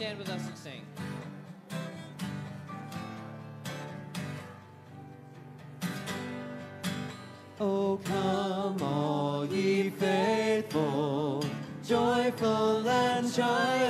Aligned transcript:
stand 0.00 0.18
with 0.18 0.30
us 0.30 0.46
and 0.46 0.56
sing? 0.56 0.82
Oh, 7.60 8.00
come 8.02 8.82
all 8.82 9.44
ye 9.44 9.90
faithful, 9.90 11.44
joyful 11.86 12.88
and 12.88 13.30
triumphant. 13.34 13.89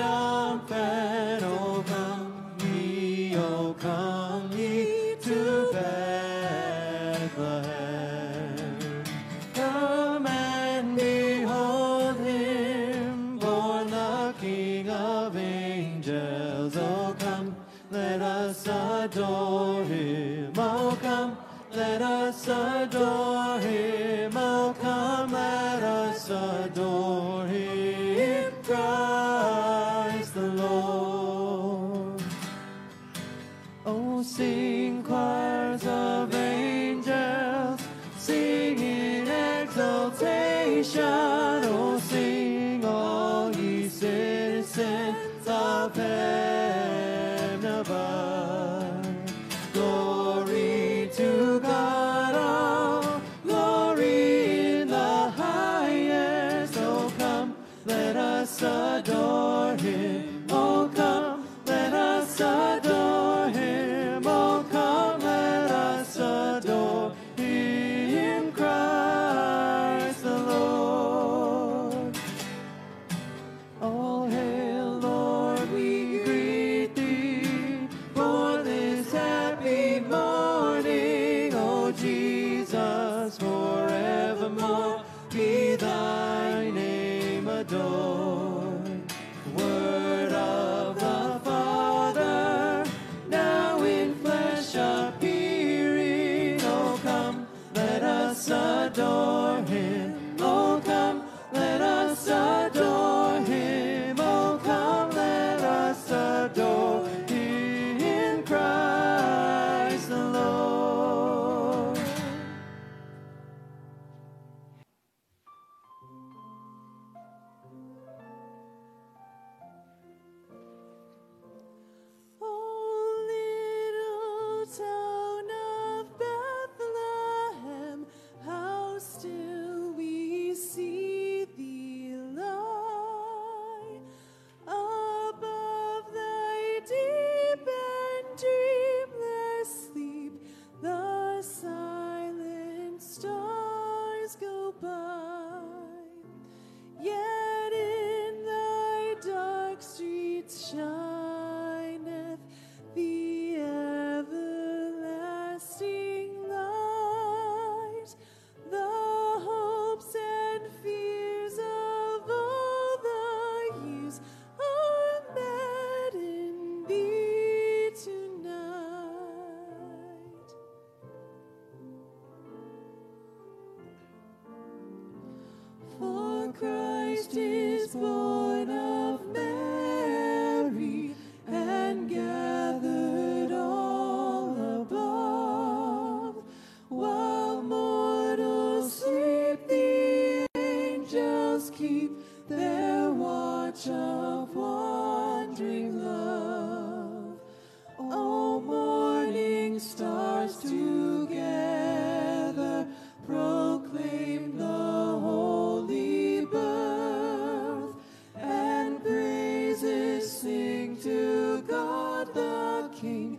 king. 213.00 213.38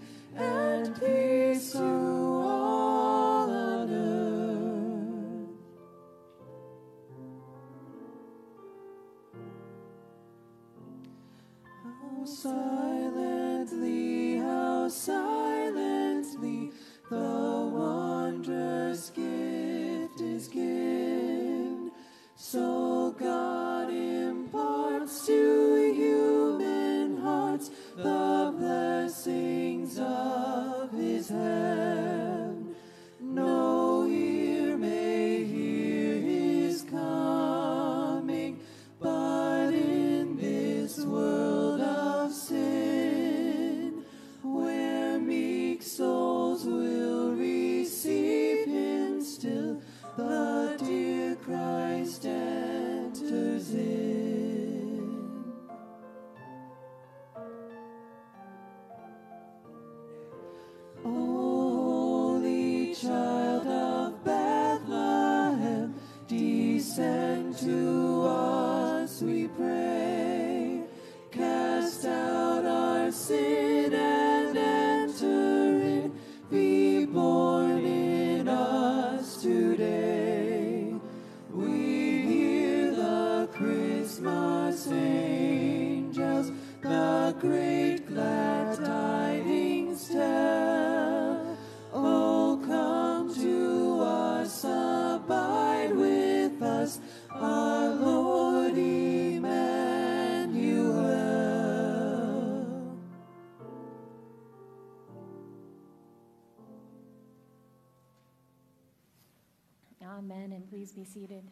Seated. 111.13 111.43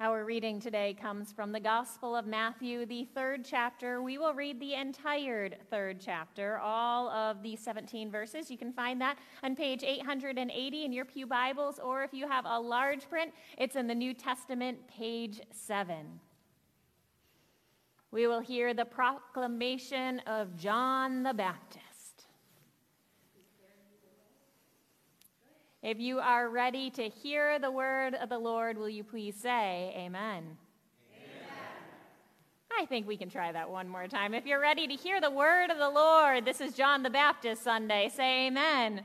Our 0.00 0.24
reading 0.24 0.60
today 0.60 0.96
comes 1.00 1.32
from 1.32 1.52
the 1.52 1.60
Gospel 1.60 2.16
of 2.16 2.26
Matthew, 2.26 2.84
the 2.84 3.04
third 3.14 3.44
chapter. 3.44 4.02
We 4.02 4.18
will 4.18 4.34
read 4.34 4.58
the 4.58 4.74
entire 4.74 5.50
third 5.70 6.00
chapter, 6.00 6.58
all 6.58 7.08
of 7.10 7.44
the 7.44 7.54
17 7.54 8.10
verses. 8.10 8.50
You 8.50 8.58
can 8.58 8.72
find 8.72 9.00
that 9.00 9.18
on 9.44 9.54
page 9.54 9.84
880 9.84 10.84
in 10.84 10.92
your 10.92 11.04
Pew 11.04 11.28
Bibles, 11.28 11.78
or 11.78 12.02
if 12.02 12.12
you 12.12 12.28
have 12.28 12.44
a 12.44 12.58
large 12.58 13.08
print, 13.08 13.32
it's 13.56 13.76
in 13.76 13.86
the 13.86 13.94
New 13.94 14.14
Testament, 14.14 14.78
page 14.88 15.40
7. 15.52 16.18
We 18.10 18.26
will 18.26 18.40
hear 18.40 18.74
the 18.74 18.84
proclamation 18.84 20.20
of 20.26 20.56
John 20.56 21.22
the 21.22 21.34
Baptist. 21.34 21.87
If 25.82 26.00
you 26.00 26.18
are 26.18 26.48
ready 26.48 26.90
to 26.90 27.08
hear 27.08 27.60
the 27.60 27.70
word 27.70 28.14
of 28.14 28.30
the 28.30 28.38
Lord, 28.38 28.76
will 28.78 28.88
you 28.88 29.04
please 29.04 29.36
say 29.36 29.94
amen? 29.96 30.56
amen? 31.14 31.28
I 32.76 32.84
think 32.86 33.06
we 33.06 33.16
can 33.16 33.30
try 33.30 33.52
that 33.52 33.70
one 33.70 33.88
more 33.88 34.08
time. 34.08 34.34
If 34.34 34.44
you're 34.44 34.60
ready 34.60 34.88
to 34.88 34.94
hear 34.94 35.20
the 35.20 35.30
word 35.30 35.70
of 35.70 35.78
the 35.78 35.88
Lord, 35.88 36.44
this 36.44 36.60
is 36.60 36.74
John 36.74 37.04
the 37.04 37.10
Baptist 37.10 37.62
Sunday. 37.62 38.10
Say 38.12 38.48
amen. 38.48 39.04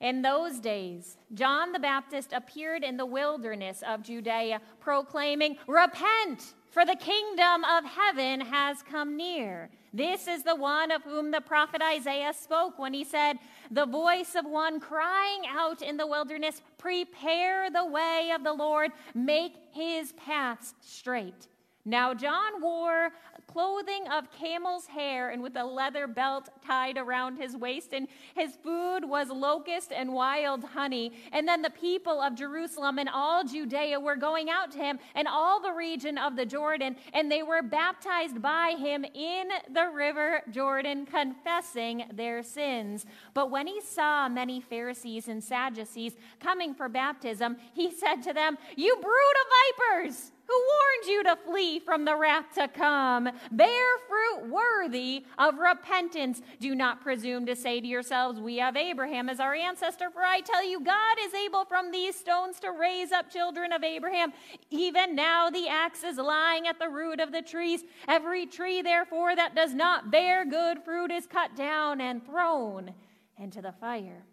In 0.00 0.22
those 0.22 0.58
days, 0.58 1.18
John 1.34 1.72
the 1.72 1.78
Baptist 1.78 2.32
appeared 2.32 2.82
in 2.82 2.96
the 2.96 3.04
wilderness 3.04 3.82
of 3.86 4.02
Judea, 4.02 4.62
proclaiming, 4.80 5.58
Repent! 5.66 6.54
For 6.70 6.84
the 6.84 6.96
kingdom 6.96 7.64
of 7.64 7.84
heaven 7.84 8.40
has 8.40 8.82
come 8.82 9.16
near. 9.16 9.70
This 9.92 10.28
is 10.28 10.44
the 10.44 10.54
one 10.54 10.92
of 10.92 11.02
whom 11.02 11.32
the 11.32 11.40
prophet 11.40 11.82
Isaiah 11.82 12.32
spoke 12.32 12.78
when 12.78 12.94
he 12.94 13.04
said, 13.04 13.38
The 13.70 13.86
voice 13.86 14.36
of 14.36 14.44
one 14.44 14.78
crying 14.78 15.42
out 15.48 15.82
in 15.82 15.96
the 15.96 16.06
wilderness, 16.06 16.62
Prepare 16.78 17.70
the 17.70 17.84
way 17.84 18.30
of 18.34 18.44
the 18.44 18.52
Lord, 18.52 18.92
make 19.14 19.54
his 19.72 20.12
paths 20.12 20.74
straight. 20.80 21.48
Now, 21.84 22.14
John 22.14 22.60
wore 22.60 23.10
clothing 23.52 24.06
of 24.08 24.30
camel's 24.30 24.86
hair 24.86 25.30
and 25.30 25.42
with 25.42 25.56
a 25.56 25.64
leather 25.64 26.06
belt 26.06 26.48
tied 26.64 26.96
around 26.96 27.36
his 27.36 27.56
waist, 27.56 27.92
and 27.92 28.06
his 28.34 28.56
food 28.62 29.00
was 29.04 29.28
locust 29.28 29.92
and 29.92 30.12
wild 30.12 30.62
honey. 30.62 31.12
And 31.32 31.48
then 31.48 31.62
the 31.62 31.70
people 31.70 32.20
of 32.20 32.34
Jerusalem 32.34 32.98
and 32.98 33.08
all 33.08 33.44
Judea 33.44 33.98
were 33.98 34.16
going 34.16 34.50
out 34.50 34.70
to 34.72 34.78
him 34.78 34.98
and 35.14 35.26
all 35.26 35.60
the 35.60 35.72
region 35.72 36.16
of 36.16 36.36
the 36.36 36.46
Jordan, 36.46 36.96
and 37.12 37.30
they 37.30 37.42
were 37.42 37.62
baptized 37.62 38.40
by 38.40 38.76
him 38.78 39.04
in 39.04 39.48
the 39.72 39.88
river 39.92 40.42
Jordan, 40.50 41.06
confessing 41.06 42.04
their 42.12 42.42
sins. 42.42 43.04
But 43.34 43.50
when 43.50 43.66
he 43.66 43.80
saw 43.80 44.28
many 44.28 44.60
Pharisees 44.60 45.28
and 45.28 45.42
Sadducees 45.42 46.16
coming 46.38 46.74
for 46.74 46.88
baptism, 46.88 47.56
he 47.74 47.90
said 47.90 48.22
to 48.22 48.32
them, 48.32 48.58
You 48.76 48.94
brood 48.96 49.06
of 49.06 50.04
vipers! 50.06 50.32
Who 50.50 50.56
warned 50.56 51.06
you 51.06 51.22
to 51.22 51.36
flee 51.36 51.78
from 51.78 52.04
the 52.04 52.16
wrath 52.16 52.54
to 52.54 52.66
come. 52.66 53.28
Bear 53.52 53.86
fruit 54.08 54.50
worthy 54.50 55.24
of 55.38 55.58
repentance. 55.58 56.42
Do 56.58 56.74
not 56.74 57.00
presume 57.00 57.46
to 57.46 57.54
say 57.54 57.80
to 57.80 57.86
yourselves, 57.86 58.40
We 58.40 58.56
have 58.56 58.76
Abraham 58.76 59.28
as 59.28 59.38
our 59.38 59.54
ancestor, 59.54 60.10
for 60.10 60.22
I 60.22 60.40
tell 60.40 60.64
you, 60.64 60.80
God 60.80 61.16
is 61.24 61.34
able 61.34 61.64
from 61.64 61.92
these 61.92 62.16
stones 62.16 62.58
to 62.60 62.72
raise 62.72 63.12
up 63.12 63.30
children 63.30 63.72
of 63.72 63.84
Abraham. 63.84 64.32
Even 64.70 65.14
now 65.14 65.50
the 65.50 65.68
axe 65.68 66.02
is 66.02 66.16
lying 66.16 66.66
at 66.66 66.80
the 66.80 66.88
root 66.88 67.20
of 67.20 67.30
the 67.30 67.42
trees. 67.42 67.84
Every 68.08 68.46
tree, 68.46 68.82
therefore, 68.82 69.36
that 69.36 69.54
does 69.54 69.72
not 69.72 70.10
bear 70.10 70.44
good 70.44 70.82
fruit 70.84 71.12
is 71.12 71.26
cut 71.26 71.54
down 71.54 72.00
and 72.00 72.26
thrown 72.26 72.92
into 73.38 73.62
the 73.62 73.72
fire. 73.72 74.24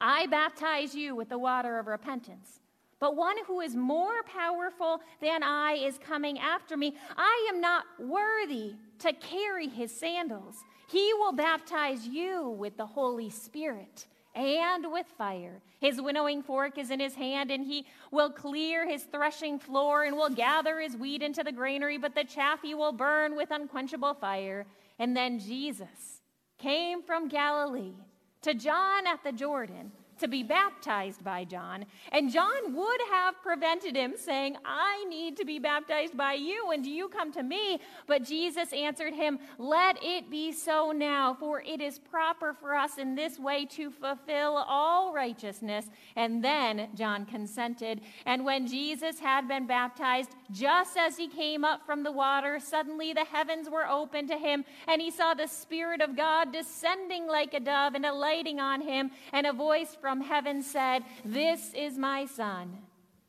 I 0.00 0.26
baptize 0.26 0.96
you 0.96 1.14
with 1.14 1.28
the 1.28 1.38
water 1.38 1.78
of 1.78 1.86
repentance. 1.86 2.60
But 3.04 3.16
one 3.16 3.36
who 3.46 3.60
is 3.60 3.76
more 3.76 4.22
powerful 4.22 5.02
than 5.20 5.42
I 5.42 5.72
is 5.72 5.98
coming 5.98 6.38
after 6.38 6.74
me. 6.74 6.96
I 7.18 7.50
am 7.52 7.60
not 7.60 7.84
worthy 7.98 8.76
to 9.00 9.12
carry 9.12 9.68
his 9.68 9.94
sandals. 9.94 10.64
He 10.88 11.12
will 11.12 11.32
baptize 11.32 12.08
you 12.08 12.48
with 12.48 12.78
the 12.78 12.86
Holy 12.86 13.28
Spirit 13.28 14.06
and 14.34 14.90
with 14.90 15.04
fire. 15.18 15.60
His 15.80 16.00
winnowing 16.00 16.42
fork 16.42 16.78
is 16.78 16.90
in 16.90 16.98
his 16.98 17.14
hand, 17.14 17.50
and 17.50 17.62
he 17.62 17.84
will 18.10 18.30
clear 18.30 18.88
his 18.88 19.02
threshing 19.02 19.58
floor 19.58 20.04
and 20.04 20.16
will 20.16 20.30
gather 20.30 20.80
his 20.80 20.96
wheat 20.96 21.20
into 21.20 21.44
the 21.44 21.52
granary, 21.52 21.98
but 21.98 22.14
the 22.14 22.24
chaff 22.24 22.62
he 22.62 22.74
will 22.74 22.92
burn 22.92 23.36
with 23.36 23.50
unquenchable 23.50 24.14
fire. 24.14 24.64
And 24.98 25.14
then 25.14 25.38
Jesus 25.38 26.22
came 26.56 27.02
from 27.02 27.28
Galilee 27.28 27.96
to 28.40 28.54
John 28.54 29.06
at 29.06 29.22
the 29.22 29.32
Jordan 29.32 29.92
to 30.18 30.28
be 30.28 30.42
baptized 30.42 31.24
by 31.24 31.44
John. 31.44 31.86
And 32.12 32.32
John 32.32 32.74
would 32.74 33.00
have 33.10 33.40
prevented 33.42 33.96
him, 33.96 34.14
saying, 34.16 34.56
I 34.64 35.04
need 35.08 35.36
to 35.38 35.44
be 35.44 35.58
baptized 35.58 36.16
by 36.16 36.34
you, 36.34 36.70
and 36.72 36.82
do 36.82 36.90
you 36.90 37.08
come 37.08 37.32
to 37.32 37.42
me? 37.42 37.80
But 38.06 38.24
Jesus 38.24 38.72
answered 38.72 39.14
him, 39.14 39.38
Let 39.58 40.02
it 40.02 40.30
be 40.30 40.52
so 40.52 40.92
now, 40.92 41.34
for 41.34 41.60
it 41.60 41.80
is 41.80 41.98
proper 41.98 42.52
for 42.52 42.74
us 42.74 42.98
in 42.98 43.14
this 43.14 43.38
way 43.38 43.66
to 43.66 43.90
fulfill 43.90 44.64
all 44.68 45.12
righteousness. 45.12 45.86
And 46.16 46.42
then 46.42 46.88
John 46.94 47.26
consented. 47.26 48.00
And 48.26 48.44
when 48.44 48.66
Jesus 48.66 49.18
had 49.18 49.48
been 49.48 49.66
baptized, 49.66 50.30
just 50.50 50.96
as 50.96 51.16
he 51.16 51.28
came 51.28 51.64
up 51.64 51.84
from 51.84 52.02
the 52.02 52.12
water, 52.12 52.58
suddenly 52.60 53.12
the 53.12 53.24
heavens 53.24 53.68
were 53.68 53.88
opened 53.88 54.28
to 54.28 54.38
him, 54.38 54.64
and 54.86 55.00
he 55.00 55.10
saw 55.10 55.34
the 55.34 55.46
Spirit 55.46 56.00
of 56.00 56.16
God 56.16 56.52
descending 56.52 57.26
like 57.26 57.54
a 57.54 57.60
dove 57.60 57.94
and 57.94 58.06
alighting 58.06 58.60
on 58.60 58.80
him, 58.80 59.10
and 59.32 59.46
a 59.46 59.52
voice 59.52 59.96
from 60.04 60.20
heaven 60.20 60.62
said, 60.62 61.02
This 61.24 61.72
is 61.72 61.96
my 61.96 62.26
Son, 62.26 62.76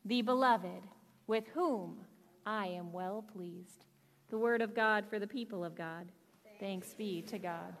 the 0.04 0.20
beloved, 0.20 0.82
with 1.26 1.48
whom 1.54 1.96
I 2.44 2.66
am 2.66 2.92
well 2.92 3.24
pleased. 3.32 3.86
The 4.28 4.36
word 4.36 4.60
of 4.60 4.74
God 4.74 5.06
for 5.08 5.18
the 5.18 5.26
people 5.26 5.64
of 5.64 5.74
God. 5.74 6.12
Thanks 6.60 6.92
be 6.92 7.22
to 7.22 7.38
God. 7.38 7.74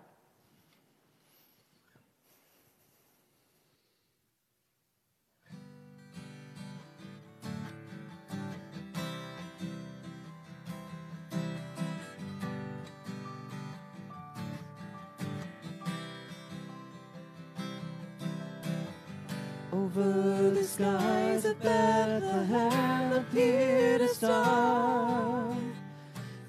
Over 19.76 20.50
the 20.52 20.64
skies 20.64 21.44
of 21.44 21.60
Bethlehem 21.60 23.12
appeared 23.12 24.00
a 24.00 24.08
star, 24.08 25.54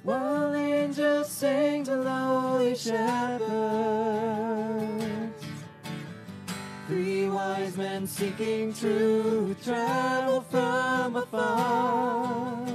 while 0.03 0.55
angels 0.55 1.29
sang 1.29 1.83
to 1.83 1.97
lowly 1.97 2.73
shepherds. 2.73 3.43
Three 6.87 7.27
wise 7.29 7.75
men 7.75 8.07
seeking 8.07 8.73
truth 8.73 9.61
travel 9.61 10.39
from 10.49 11.17
afar, 11.17 12.65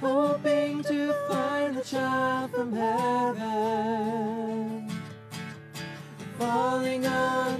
hoping 0.00 0.84
to 0.84 1.12
find 1.28 1.76
the 1.76 1.82
child 1.82 2.52
from 2.52 2.72
heaven, 2.72 4.08
falling 6.38 7.04
on 7.06 7.57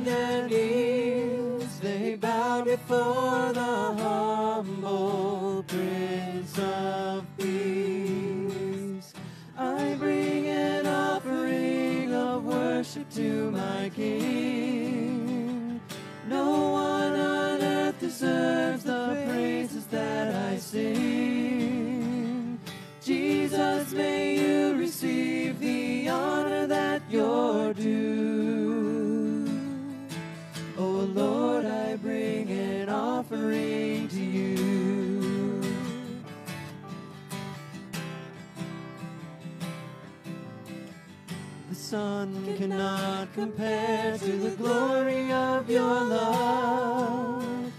before 2.89 3.53
the 3.53 3.95
humble 4.01 5.63
Prince 5.67 6.59
of 6.59 7.27
Peace. 7.37 9.13
I 9.59 9.95
bring 9.99 10.49
an 10.49 10.87
offering 10.87 12.15
of 12.15 12.47
worship 12.47 13.11
to 13.11 13.51
my 13.51 13.91
King. 13.95 15.83
No 16.29 16.71
one 16.71 17.13
on 17.13 17.61
earth 17.61 18.01
deserves 18.01 18.85
the 18.85 19.23
praises 19.29 19.87
that 19.89 20.35
I 20.35 20.57
sing. 20.57 22.59
Jesus, 23.05 23.93
may 23.93 24.41
you 24.41 24.79
receive 24.79 25.61
the 25.61 26.09
honor 26.09 26.48
offering 33.31 34.09
to 34.09 34.21
you. 34.21 35.61
The 41.69 41.75
sun 41.75 42.57
cannot 42.57 43.33
compare 43.35 44.17
to 44.17 44.33
the 44.33 44.57
glory 44.57 45.31
of 45.33 45.69
your 45.69 46.05
love. 46.05 47.73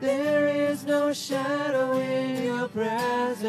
There 0.00 0.48
is 0.48 0.84
no 0.84 1.14
shadow 1.14 1.96
in 1.98 2.42
your 2.44 2.68
presence. 2.68 3.42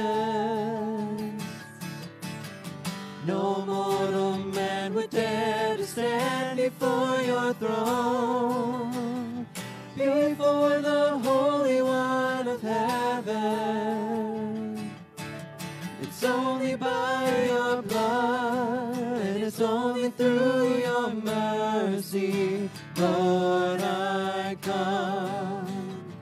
No 3.26 3.66
mortal 3.66 4.38
man 4.38 4.94
would 4.94 5.10
dare 5.10 5.76
to 5.76 5.86
stand 5.86 6.58
before 6.58 7.22
your 7.22 7.54
throne, 7.56 9.48
before 9.98 10.80
the 10.80 11.15
through 20.18 20.78
your 20.80 21.10
mercy, 21.12 22.70
Lord, 22.98 23.82
I 23.82 24.56
come. 24.62 26.14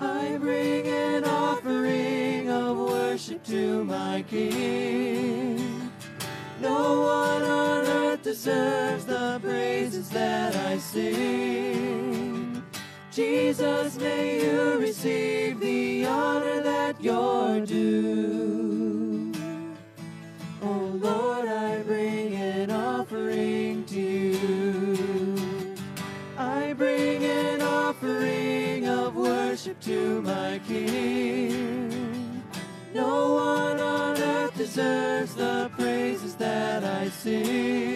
I 0.00 0.36
bring 0.38 0.86
an 0.86 1.24
offering 1.24 2.50
of 2.50 2.76
worship 2.78 3.44
to 3.44 3.84
my 3.84 4.24
King. 4.28 5.90
No 6.60 7.02
one 7.02 7.42
on 7.42 7.86
earth 7.86 8.22
deserves 8.22 9.04
the 9.04 9.38
praises 9.42 10.08
that 10.10 10.56
I 10.56 10.78
sing. 10.78 12.62
Jesus, 13.10 13.96
may 13.98 14.42
you 14.44 14.78
receive 14.78 15.60
the 15.60 16.06
honor 16.06 16.62
that 16.62 17.00
you're 17.00 17.60
due. 17.64 19.32
Oh 20.62 20.90
Lord, 21.00 21.46
I 21.46 21.82
bring 21.82 22.03
worship 29.64 29.80
to 29.80 30.20
my 30.20 30.60
King. 30.66 32.42
No 32.92 33.34
one 33.34 33.80
on 33.80 34.18
earth 34.18 34.54
deserves 34.58 35.34
the 35.36 35.70
praises 35.74 36.34
that 36.34 36.84
I 36.84 37.08
sing. 37.08 37.93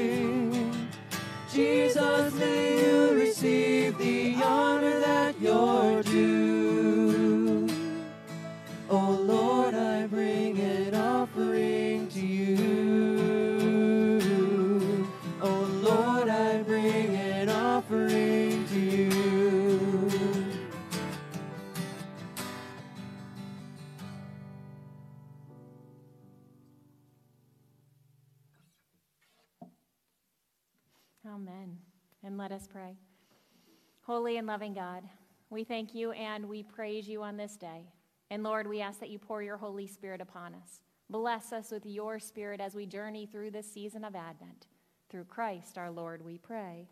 Holy 34.28 34.36
and 34.36 34.46
loving 34.46 34.74
God, 34.74 35.04
we 35.48 35.64
thank 35.64 35.94
you 35.94 36.12
and 36.12 36.46
we 36.50 36.62
praise 36.62 37.08
you 37.08 37.22
on 37.22 37.38
this 37.38 37.56
day. 37.56 37.90
And 38.30 38.42
Lord, 38.42 38.66
we 38.66 38.82
ask 38.82 39.00
that 39.00 39.08
you 39.08 39.18
pour 39.18 39.42
your 39.42 39.56
Holy 39.56 39.86
Spirit 39.86 40.20
upon 40.20 40.54
us. 40.54 40.82
Bless 41.08 41.50
us 41.50 41.70
with 41.70 41.86
your 41.86 42.18
Spirit 42.18 42.60
as 42.60 42.74
we 42.74 42.84
journey 42.84 43.24
through 43.24 43.52
this 43.52 43.72
season 43.72 44.04
of 44.04 44.14
Advent. 44.14 44.66
Through 45.08 45.24
Christ 45.24 45.78
our 45.78 45.90
Lord, 45.90 46.22
we 46.22 46.36
pray. 46.36 46.90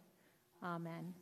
Amen. 0.63 1.13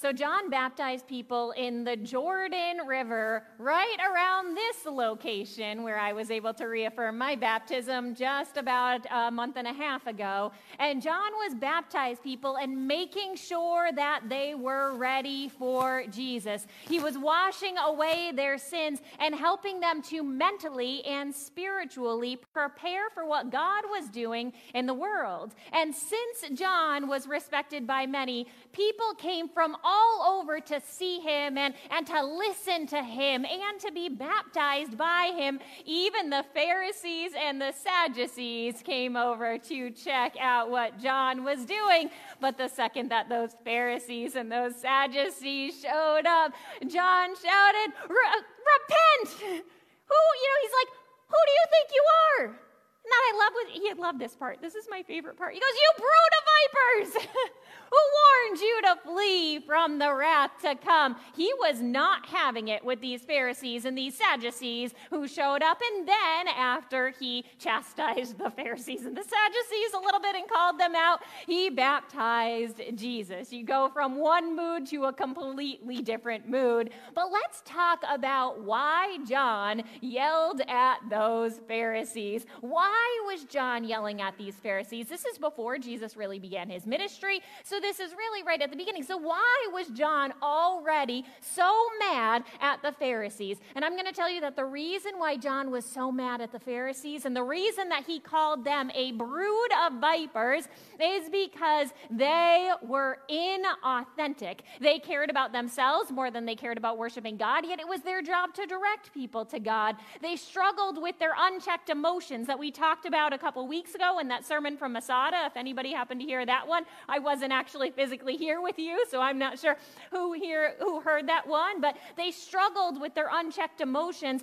So, 0.00 0.12
John 0.12 0.48
baptized 0.48 1.08
people 1.08 1.50
in 1.56 1.82
the 1.82 1.96
Jordan 1.96 2.86
River 2.86 3.42
right 3.58 3.96
around 4.08 4.56
this 4.56 4.86
location 4.86 5.82
where 5.82 5.98
I 5.98 6.12
was 6.12 6.30
able 6.30 6.54
to 6.54 6.66
reaffirm 6.66 7.18
my 7.18 7.34
baptism 7.34 8.14
just 8.14 8.56
about 8.58 9.04
a 9.10 9.28
month 9.32 9.56
and 9.56 9.66
a 9.66 9.72
half 9.72 10.06
ago. 10.06 10.52
And 10.78 11.02
John 11.02 11.32
was 11.32 11.56
baptized 11.56 12.22
people 12.22 12.58
and 12.58 12.86
making 12.86 13.34
sure 13.34 13.90
that 13.90 14.20
they 14.28 14.54
were 14.54 14.96
ready 14.96 15.48
for 15.48 16.04
Jesus. 16.12 16.68
He 16.88 17.00
was 17.00 17.18
washing 17.18 17.76
away 17.76 18.30
their 18.32 18.56
sins 18.56 19.00
and 19.18 19.34
helping 19.34 19.80
them 19.80 20.00
to 20.02 20.22
mentally 20.22 21.04
and 21.06 21.34
spiritually 21.34 22.38
prepare 22.52 23.10
for 23.12 23.26
what 23.26 23.50
God 23.50 23.82
was 23.90 24.08
doing 24.08 24.52
in 24.74 24.86
the 24.86 24.94
world. 24.94 25.56
And 25.72 25.92
since 25.92 26.56
John 26.56 27.08
was 27.08 27.26
respected 27.26 27.84
by 27.84 28.06
many, 28.06 28.46
people 28.70 29.12
came 29.18 29.48
from 29.48 29.76
all 29.82 29.87
over 29.88 30.60
to 30.60 30.80
see 30.80 31.20
him 31.20 31.58
and, 31.58 31.74
and 31.90 32.06
to 32.06 32.24
listen 32.24 32.86
to 32.88 33.02
him 33.02 33.44
and 33.44 33.80
to 33.80 33.92
be 33.92 34.08
baptized 34.08 34.96
by 34.96 35.32
him. 35.36 35.60
Even 35.84 36.30
the 36.30 36.44
Pharisees 36.54 37.32
and 37.38 37.60
the 37.60 37.72
Sadducees 37.72 38.82
came 38.82 39.16
over 39.16 39.58
to 39.58 39.90
check 39.90 40.36
out 40.40 40.70
what 40.70 40.98
John 40.98 41.44
was 41.44 41.64
doing. 41.64 42.10
But 42.40 42.58
the 42.58 42.68
second 42.68 43.10
that 43.10 43.28
those 43.28 43.50
Pharisees 43.64 44.36
and 44.36 44.50
those 44.50 44.76
Sadducees 44.76 45.80
showed 45.80 46.26
up, 46.26 46.52
John 46.86 47.34
shouted, 47.34 47.94
Repent! 48.08 49.40
Who, 50.08 50.16
you 50.40 50.48
know, 50.48 50.58
he's 50.62 50.76
like, 50.80 50.94
Who 51.28 51.36
do 51.46 51.52
you 51.52 51.66
think 51.70 51.88
you 51.94 52.04
are? 52.04 52.44
And 52.46 53.12
that 53.12 53.24
I 53.24 53.38
love 53.38 53.52
what 53.54 53.68
he 53.72 53.94
loved 53.94 54.18
this 54.18 54.36
part. 54.36 54.60
This 54.60 54.74
is 54.74 54.86
my 54.90 55.02
favorite 55.02 55.36
part. 55.36 55.54
He 55.54 55.60
goes, 55.60 55.68
You 55.72 55.90
brood 55.96 56.32
of 56.36 56.44
vipers! 56.52 57.26
Who 57.90 57.96
warned 57.96 58.60
you 58.60 58.80
to 58.82 58.96
flee 59.04 59.60
from 59.60 59.98
the 59.98 60.12
wrath 60.14 60.50
to 60.62 60.74
come? 60.74 61.16
He 61.34 61.52
was 61.58 61.80
not 61.80 62.26
having 62.26 62.68
it 62.68 62.84
with 62.84 63.00
these 63.00 63.22
Pharisees 63.22 63.84
and 63.84 63.96
these 63.96 64.14
Sadducees 64.14 64.92
who 65.10 65.26
showed 65.26 65.62
up. 65.62 65.80
And 65.92 66.06
then, 66.06 66.48
after 66.48 67.10
he 67.10 67.44
chastised 67.58 68.38
the 68.38 68.50
Pharisees 68.50 69.04
and 69.04 69.16
the 69.16 69.22
Sadducees 69.22 69.92
a 69.94 70.04
little 70.04 70.20
bit 70.20 70.36
and 70.36 70.48
called 70.48 70.78
them 70.78 70.94
out, 70.94 71.20
he 71.46 71.70
baptized 71.70 72.80
Jesus. 72.94 73.52
You 73.52 73.64
go 73.64 73.88
from 73.92 74.16
one 74.16 74.56
mood 74.56 74.86
to 74.88 75.04
a 75.04 75.12
completely 75.12 76.02
different 76.02 76.48
mood. 76.48 76.90
But 77.14 77.30
let's 77.32 77.62
talk 77.64 78.02
about 78.10 78.62
why 78.62 79.18
John 79.26 79.82
yelled 80.00 80.60
at 80.68 80.98
those 81.08 81.60
Pharisees. 81.68 82.46
Why 82.60 83.24
was 83.26 83.44
John 83.44 83.84
yelling 83.84 84.20
at 84.20 84.36
these 84.36 84.54
Pharisees? 84.56 85.08
This 85.08 85.24
is 85.24 85.38
before 85.38 85.78
Jesus 85.78 86.16
really 86.16 86.38
began 86.38 86.68
his 86.68 86.86
ministry. 86.86 87.40
So 87.64 87.77
this 87.80 88.00
is 88.00 88.12
really 88.12 88.42
right 88.42 88.60
at 88.60 88.70
the 88.70 88.76
beginning. 88.76 89.02
So, 89.02 89.16
why 89.16 89.68
was 89.72 89.88
John 89.88 90.32
already 90.42 91.24
so 91.40 91.72
mad 91.98 92.44
at 92.60 92.82
the 92.82 92.92
Pharisees? 92.92 93.58
And 93.74 93.84
I'm 93.84 93.92
going 93.92 94.06
to 94.06 94.12
tell 94.12 94.30
you 94.30 94.40
that 94.40 94.56
the 94.56 94.64
reason 94.64 95.12
why 95.18 95.36
John 95.36 95.70
was 95.70 95.84
so 95.84 96.10
mad 96.10 96.40
at 96.40 96.52
the 96.52 96.58
Pharisees 96.58 97.24
and 97.24 97.34
the 97.34 97.42
reason 97.42 97.88
that 97.88 98.04
he 98.06 98.20
called 98.20 98.64
them 98.64 98.90
a 98.94 99.12
brood 99.12 99.70
of 99.84 99.94
vipers 100.00 100.68
is 101.00 101.28
because 101.30 101.88
they 102.10 102.70
were 102.82 103.18
inauthentic. 103.30 104.60
They 104.80 104.98
cared 104.98 105.30
about 105.30 105.52
themselves 105.52 106.10
more 106.10 106.30
than 106.30 106.46
they 106.46 106.56
cared 106.56 106.78
about 106.78 106.98
worshiping 106.98 107.36
God, 107.36 107.66
yet 107.66 107.80
it 107.80 107.88
was 107.88 108.00
their 108.02 108.22
job 108.22 108.54
to 108.54 108.66
direct 108.66 109.12
people 109.12 109.44
to 109.46 109.58
God. 109.58 109.96
They 110.20 110.36
struggled 110.36 111.00
with 111.00 111.18
their 111.18 111.32
unchecked 111.38 111.90
emotions 111.90 112.46
that 112.46 112.58
we 112.58 112.70
talked 112.70 113.06
about 113.06 113.32
a 113.32 113.38
couple 113.38 113.66
weeks 113.66 113.94
ago 113.94 114.18
in 114.18 114.28
that 114.28 114.44
sermon 114.44 114.76
from 114.76 114.92
Masada. 114.92 115.44
If 115.46 115.56
anybody 115.56 115.92
happened 115.92 116.20
to 116.20 116.26
hear 116.26 116.44
that 116.44 116.66
one, 116.66 116.84
I 117.08 117.18
wasn't 117.18 117.52
actually 117.52 117.67
actually 117.68 117.90
physically 117.90 118.34
here 118.34 118.62
with 118.62 118.78
you, 118.78 119.04
so 119.10 119.20
I'm 119.20 119.38
not 119.38 119.58
sure 119.58 119.76
who 120.10 120.32
here 120.32 120.72
who 120.78 121.00
heard 121.00 121.28
that 121.28 121.46
one, 121.46 121.82
but 121.82 121.98
they 122.16 122.30
struggled 122.30 122.98
with 122.98 123.14
their 123.14 123.28
unchecked 123.30 123.82
emotions. 123.82 124.42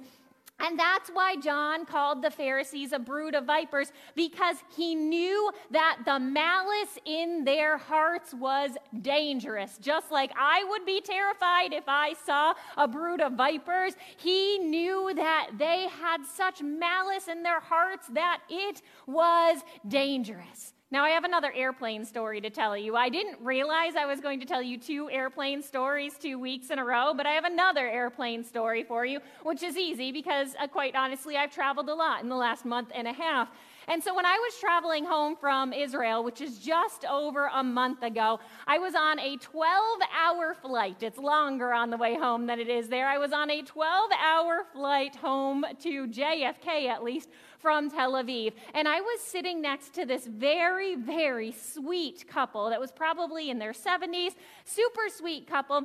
And 0.60 0.78
that's 0.78 1.10
why 1.10 1.36
John 1.38 1.88
called 1.88 2.22
the 2.22 2.30
Pharisees 2.30 2.92
a 2.92 3.00
brood 3.00 3.34
of 3.34 3.46
vipers, 3.46 3.92
because 4.16 4.58
he 4.78 4.94
knew 4.94 5.52
that 5.72 5.98
the 6.06 6.20
malice 6.20 7.00
in 7.04 7.46
their 7.46 7.80
hearts 7.80 8.32
was 8.32 8.78
dangerous. 9.02 9.80
Just 9.80 10.12
like 10.12 10.32
I 10.40 10.64
would 10.70 10.86
be 10.86 11.02
terrified 11.02 11.74
if 11.74 11.86
I 11.88 12.14
saw 12.28 12.54
a 12.78 12.88
brood 12.88 13.22
of 13.22 13.34
vipers, 13.34 13.94
he 14.18 14.60
knew 14.60 15.12
that 15.16 15.50
they 15.58 15.88
had 16.00 16.24
such 16.28 16.62
malice 16.62 17.28
in 17.28 17.42
their 17.42 17.60
hearts 17.60 18.06
that 18.14 18.42
it 18.48 18.84
was 19.08 19.64
dangerous. 19.88 20.75
Now, 20.92 21.04
I 21.04 21.10
have 21.10 21.24
another 21.24 21.52
airplane 21.52 22.06
story 22.06 22.40
to 22.42 22.52
tell 22.52 22.78
you. 22.78 22.96
I 22.96 23.10
didn't 23.10 23.40
realize 23.42 23.96
I 23.96 24.06
was 24.06 24.20
going 24.20 24.40
to 24.40 24.46
tell 24.46 24.62
you 24.62 24.78
two 24.78 25.10
airplane 25.10 25.64
stories 25.64 26.14
two 26.20 26.38
weeks 26.38 26.70
in 26.70 26.78
a 26.78 26.86
row, 26.86 27.12
but 27.12 27.26
I 27.26 27.32
have 27.32 27.44
another 27.44 27.88
airplane 27.88 28.44
story 28.44 28.84
for 28.84 29.04
you, 29.04 29.20
which 29.42 29.64
is 29.64 29.78
easy 29.78 30.12
because, 30.12 30.50
uh, 30.60 30.68
quite 30.68 30.96
honestly, 30.96 31.38
I've 31.38 31.52
traveled 31.52 31.90
a 31.90 31.96
lot 31.96 32.22
in 32.22 32.30
the 32.30 32.36
last 32.36 32.66
month 32.66 32.92
and 32.94 33.08
a 33.08 33.14
half. 33.14 33.50
And 33.88 34.04
so 34.04 34.16
when 34.16 34.26
I 34.26 34.38
was 34.38 34.60
traveling 34.60 35.06
home 35.06 35.36
from 35.36 35.74
Israel, 35.74 36.24
which 36.24 36.42
is 36.42 36.60
just 36.60 37.06
over 37.06 37.50
a 37.54 37.64
month 37.64 38.02
ago, 38.02 38.40
I 38.66 38.80
was 38.80 38.96
on 38.96 39.20
a 39.20 39.38
12 39.38 40.00
hour 40.16 40.56
flight. 40.56 41.04
It's 41.04 41.20
longer 41.20 41.74
on 41.74 41.90
the 41.90 41.98
way 41.98 42.16
home 42.16 42.48
than 42.48 42.60
it 42.60 42.70
is 42.70 42.90
there. 42.90 43.08
I 43.08 43.18
was 43.18 43.32
on 43.32 43.52
a 43.52 43.62
12 43.62 44.12
hour 44.24 44.66
flight 44.74 45.16
home 45.16 45.66
to 45.82 46.08
JFK, 46.08 46.88
at 46.88 47.04
least, 47.04 47.30
from 47.66 47.90
Tel 47.90 48.12
Aviv. 48.12 48.54
And 48.76 48.88
I 48.88 49.02
was 49.02 49.20
sitting 49.22 49.60
next 49.60 49.96
to 49.96 50.06
this 50.06 50.28
very, 50.28 50.94
very 50.94 51.52
sweet 51.52 52.28
couple 52.28 52.70
that 52.70 52.80
was 52.80 52.92
probably 52.92 53.50
in 53.50 53.58
their 53.58 53.72
70s, 53.72 54.36
super 54.66 55.10
sweet 55.10 55.48
couple. 55.48 55.82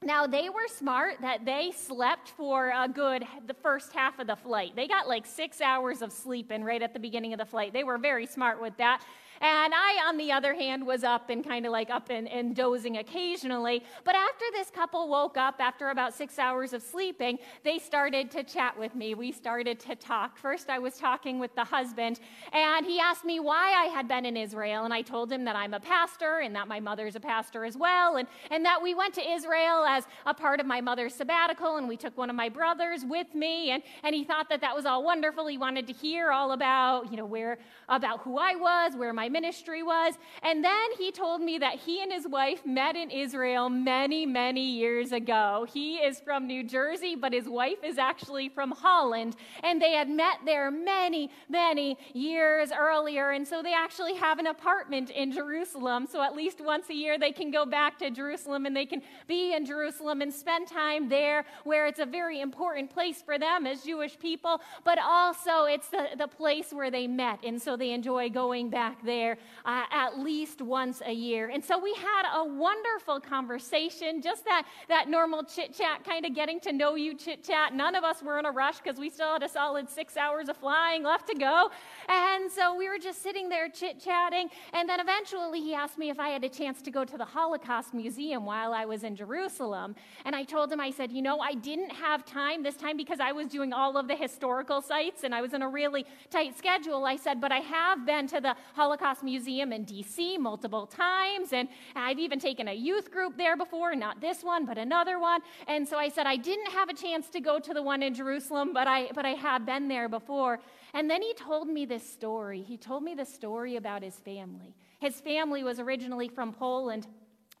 Now, 0.00 0.26
they 0.26 0.48
were 0.48 0.66
smart 0.68 1.20
that 1.20 1.44
they 1.44 1.70
slept 1.76 2.30
for 2.30 2.72
a 2.74 2.88
good 2.88 3.26
the 3.46 3.52
first 3.52 3.92
half 3.92 4.18
of 4.18 4.26
the 4.26 4.36
flight. 4.36 4.74
They 4.74 4.88
got 4.88 5.06
like 5.06 5.26
six 5.26 5.60
hours 5.60 6.00
of 6.00 6.12
sleep 6.12 6.50
in 6.50 6.64
right 6.64 6.80
at 6.82 6.94
the 6.94 6.98
beginning 6.98 7.34
of 7.34 7.38
the 7.38 7.44
flight. 7.44 7.74
They 7.74 7.84
were 7.84 7.98
very 7.98 8.24
smart 8.24 8.58
with 8.62 8.78
that. 8.78 9.02
And 9.40 9.72
I, 9.74 10.04
on 10.08 10.16
the 10.16 10.32
other 10.32 10.54
hand, 10.54 10.86
was 10.86 11.04
up 11.04 11.30
and 11.30 11.44
kind 11.44 11.66
of 11.66 11.72
like 11.72 11.90
up 11.90 12.10
and, 12.10 12.28
and 12.28 12.56
dozing 12.56 12.96
occasionally. 12.96 13.82
But 14.04 14.14
after 14.14 14.44
this 14.52 14.70
couple 14.70 15.08
woke 15.08 15.36
up, 15.36 15.56
after 15.60 15.90
about 15.90 16.14
six 16.14 16.38
hours 16.38 16.72
of 16.72 16.82
sleeping, 16.82 17.38
they 17.62 17.78
started 17.78 18.30
to 18.32 18.42
chat 18.42 18.78
with 18.78 18.94
me. 18.94 19.14
We 19.14 19.32
started 19.32 19.78
to 19.80 19.94
talk. 19.96 20.36
First, 20.38 20.70
I 20.70 20.78
was 20.78 20.96
talking 20.96 21.38
with 21.38 21.54
the 21.54 21.64
husband, 21.64 22.20
and 22.52 22.84
he 22.84 22.98
asked 22.98 23.24
me 23.24 23.40
why 23.40 23.72
I 23.72 23.86
had 23.86 24.08
been 24.08 24.24
in 24.24 24.36
Israel. 24.36 24.84
And 24.84 24.92
I 24.92 25.02
told 25.02 25.30
him 25.30 25.44
that 25.44 25.56
I'm 25.56 25.74
a 25.74 25.80
pastor 25.80 26.40
and 26.40 26.54
that 26.56 26.68
my 26.68 26.80
mother's 26.80 27.16
a 27.16 27.20
pastor 27.20 27.64
as 27.64 27.76
well, 27.76 28.16
and, 28.16 28.26
and 28.50 28.64
that 28.64 28.82
we 28.82 28.94
went 28.94 29.14
to 29.14 29.30
Israel 29.30 29.84
as 29.84 30.04
a 30.26 30.34
part 30.34 30.60
of 30.60 30.66
my 30.66 30.80
mother's 30.80 31.14
sabbatical, 31.14 31.76
and 31.76 31.88
we 31.88 31.96
took 31.96 32.16
one 32.16 32.30
of 32.30 32.36
my 32.36 32.48
brothers 32.48 33.04
with 33.04 33.34
me. 33.34 33.70
And, 33.70 33.82
and 34.02 34.14
he 34.14 34.24
thought 34.24 34.48
that 34.48 34.60
that 34.60 34.74
was 34.74 34.86
all 34.86 35.04
wonderful. 35.04 35.46
He 35.46 35.58
wanted 35.58 35.86
to 35.86 35.92
hear 35.92 36.30
all 36.30 36.52
about, 36.52 37.10
you 37.10 37.16
know, 37.16 37.26
where, 37.26 37.58
about 37.88 38.20
who 38.20 38.38
I 38.38 38.54
was, 38.54 38.96
where 38.96 39.12
my 39.12 39.27
ministry 39.30 39.82
was. 39.82 40.14
And 40.42 40.64
then 40.64 40.92
he 40.96 41.10
told 41.10 41.40
me 41.40 41.58
that 41.58 41.76
he 41.76 42.02
and 42.02 42.12
his 42.12 42.26
wife 42.26 42.64
met 42.64 42.96
in 42.96 43.10
Israel 43.10 43.68
many, 43.68 44.26
many 44.26 44.64
years 44.64 45.12
ago. 45.12 45.66
He 45.72 45.96
is 45.96 46.20
from 46.20 46.46
New 46.46 46.64
Jersey, 46.64 47.14
but 47.14 47.32
his 47.32 47.48
wife 47.48 47.82
is 47.84 47.98
actually 47.98 48.48
from 48.48 48.70
Holland. 48.70 49.36
And 49.62 49.80
they 49.80 49.92
had 49.92 50.08
met 50.08 50.38
there 50.44 50.70
many, 50.70 51.30
many 51.48 51.98
years 52.12 52.70
earlier. 52.76 53.30
And 53.30 53.46
so 53.46 53.62
they 53.62 53.74
actually 53.74 54.14
have 54.14 54.38
an 54.38 54.46
apartment 54.46 55.10
in 55.10 55.32
Jerusalem. 55.32 56.06
So 56.10 56.22
at 56.22 56.34
least 56.34 56.60
once 56.60 56.88
a 56.90 56.94
year 56.94 57.18
they 57.18 57.32
can 57.32 57.50
go 57.50 57.66
back 57.66 57.98
to 57.98 58.10
Jerusalem 58.10 58.66
and 58.66 58.76
they 58.76 58.86
can 58.86 59.02
be 59.26 59.54
in 59.54 59.64
Jerusalem 59.66 60.22
and 60.22 60.32
spend 60.32 60.68
time 60.68 61.08
there 61.08 61.44
where 61.64 61.86
it's 61.86 62.00
a 62.00 62.06
very 62.06 62.40
important 62.40 62.90
place 62.90 63.22
for 63.22 63.38
them 63.38 63.66
as 63.66 63.82
Jewish 63.82 64.18
people, 64.18 64.60
but 64.84 64.98
also 64.98 65.64
it's 65.64 65.88
the, 65.88 66.08
the 66.16 66.28
place 66.28 66.72
where 66.72 66.90
they 66.90 67.06
met. 67.06 67.38
And 67.44 67.60
so 67.60 67.76
they 67.76 67.90
enjoy 67.92 68.30
going 68.30 68.70
back 68.70 69.04
there 69.04 69.17
uh, 69.64 69.84
at 69.90 70.18
least 70.18 70.62
once 70.62 71.02
a 71.04 71.12
year. 71.12 71.50
And 71.52 71.64
so 71.64 71.78
we 71.78 71.94
had 71.94 72.22
a 72.34 72.44
wonderful 72.44 73.20
conversation, 73.20 74.22
just 74.22 74.44
that, 74.44 74.66
that 74.88 75.08
normal 75.08 75.42
chit 75.44 75.74
chat, 75.74 76.04
kind 76.04 76.24
of 76.24 76.34
getting 76.34 76.60
to 76.60 76.72
know 76.72 76.94
you 76.94 77.14
chit 77.14 77.42
chat. 77.44 77.74
None 77.74 77.94
of 77.94 78.04
us 78.04 78.22
were 78.22 78.38
in 78.38 78.46
a 78.46 78.50
rush 78.50 78.78
because 78.78 78.98
we 78.98 79.10
still 79.10 79.32
had 79.32 79.42
a 79.42 79.48
solid 79.48 79.88
six 79.88 80.16
hours 80.16 80.48
of 80.48 80.56
flying 80.56 81.02
left 81.02 81.26
to 81.28 81.34
go. 81.34 81.70
And 82.08 82.50
so 82.50 82.76
we 82.76 82.88
were 82.88 82.98
just 82.98 83.22
sitting 83.22 83.48
there 83.48 83.68
chit 83.68 84.00
chatting. 84.00 84.48
And 84.72 84.88
then 84.88 85.00
eventually 85.00 85.60
he 85.60 85.74
asked 85.74 85.98
me 85.98 86.10
if 86.10 86.18
I 86.20 86.28
had 86.28 86.44
a 86.44 86.48
chance 86.48 86.82
to 86.82 86.90
go 86.90 87.04
to 87.04 87.16
the 87.16 87.24
Holocaust 87.24 87.94
Museum 87.94 88.44
while 88.44 88.72
I 88.72 88.84
was 88.84 89.02
in 89.02 89.16
Jerusalem. 89.16 89.94
And 90.24 90.34
I 90.34 90.44
told 90.44 90.70
him, 90.72 90.80
I 90.80 90.90
said, 90.90 91.12
you 91.12 91.22
know, 91.22 91.40
I 91.40 91.54
didn't 91.54 91.90
have 91.90 92.24
time 92.24 92.62
this 92.62 92.76
time 92.76 92.96
because 92.96 93.20
I 93.20 93.32
was 93.32 93.48
doing 93.48 93.72
all 93.72 93.96
of 93.96 94.08
the 94.08 94.16
historical 94.16 94.80
sites 94.80 95.24
and 95.24 95.34
I 95.34 95.40
was 95.40 95.54
in 95.54 95.62
a 95.62 95.68
really 95.68 96.04
tight 96.30 96.56
schedule. 96.56 97.04
I 97.04 97.16
said, 97.16 97.40
but 97.40 97.52
I 97.52 97.58
have 97.58 98.04
been 98.04 98.26
to 98.28 98.40
the 98.40 98.54
Holocaust 98.74 99.07
Museum 99.22 99.72
in 99.72 99.84
DC 99.84 100.38
multiple 100.38 100.86
times. 100.86 101.52
And 101.52 101.68
I've 101.96 102.18
even 102.18 102.38
taken 102.38 102.68
a 102.68 102.72
youth 102.72 103.10
group 103.10 103.36
there 103.36 103.56
before, 103.56 103.94
not 103.94 104.20
this 104.20 104.44
one, 104.44 104.66
but 104.66 104.78
another 104.78 105.18
one. 105.18 105.40
And 105.66 105.86
so 105.86 105.96
I 105.96 106.08
said, 106.08 106.26
I 106.26 106.36
didn't 106.36 106.70
have 106.72 106.88
a 106.88 106.94
chance 106.94 107.28
to 107.30 107.40
go 107.40 107.58
to 107.58 107.74
the 107.74 107.82
one 107.82 108.02
in 108.02 108.14
Jerusalem, 108.14 108.72
but 108.72 108.86
I, 108.86 109.10
but 109.14 109.24
I 109.24 109.30
have 109.30 109.66
been 109.66 109.88
there 109.88 110.08
before. 110.08 110.60
And 110.94 111.10
then 111.10 111.22
he 111.22 111.34
told 111.34 111.68
me 111.68 111.84
this 111.84 112.08
story. 112.08 112.62
He 112.62 112.76
told 112.76 113.02
me 113.02 113.14
the 113.14 113.24
story 113.24 113.76
about 113.76 114.02
his 114.02 114.16
family. 114.16 114.74
His 115.00 115.20
family 115.20 115.62
was 115.62 115.80
originally 115.80 116.28
from 116.28 116.52
Poland. 116.52 117.06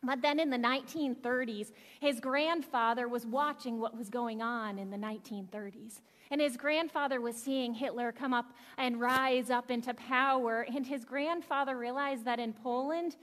But 0.02 0.22
then 0.22 0.38
in 0.38 0.50
the 0.50 0.58
1930s, 0.58 1.72
his 2.00 2.20
grandfather 2.20 3.08
was 3.08 3.26
watching 3.26 3.80
what 3.80 3.96
was 3.96 4.08
going 4.08 4.40
on 4.40 4.78
in 4.78 4.90
the 4.90 4.96
1930s. 4.96 6.00
And 6.30 6.40
his 6.40 6.56
grandfather 6.56 7.20
was 7.20 7.36
seeing 7.36 7.74
Hitler 7.74 8.12
come 8.12 8.34
up 8.34 8.52
and 8.76 9.00
rise 9.00 9.50
up 9.50 9.70
into 9.70 9.94
power. 9.94 10.66
And 10.74 10.86
his 10.86 11.04
grandfather 11.04 11.76
realized 11.76 12.24
that 12.24 12.38
in 12.38 12.52
Poland, 12.52 13.16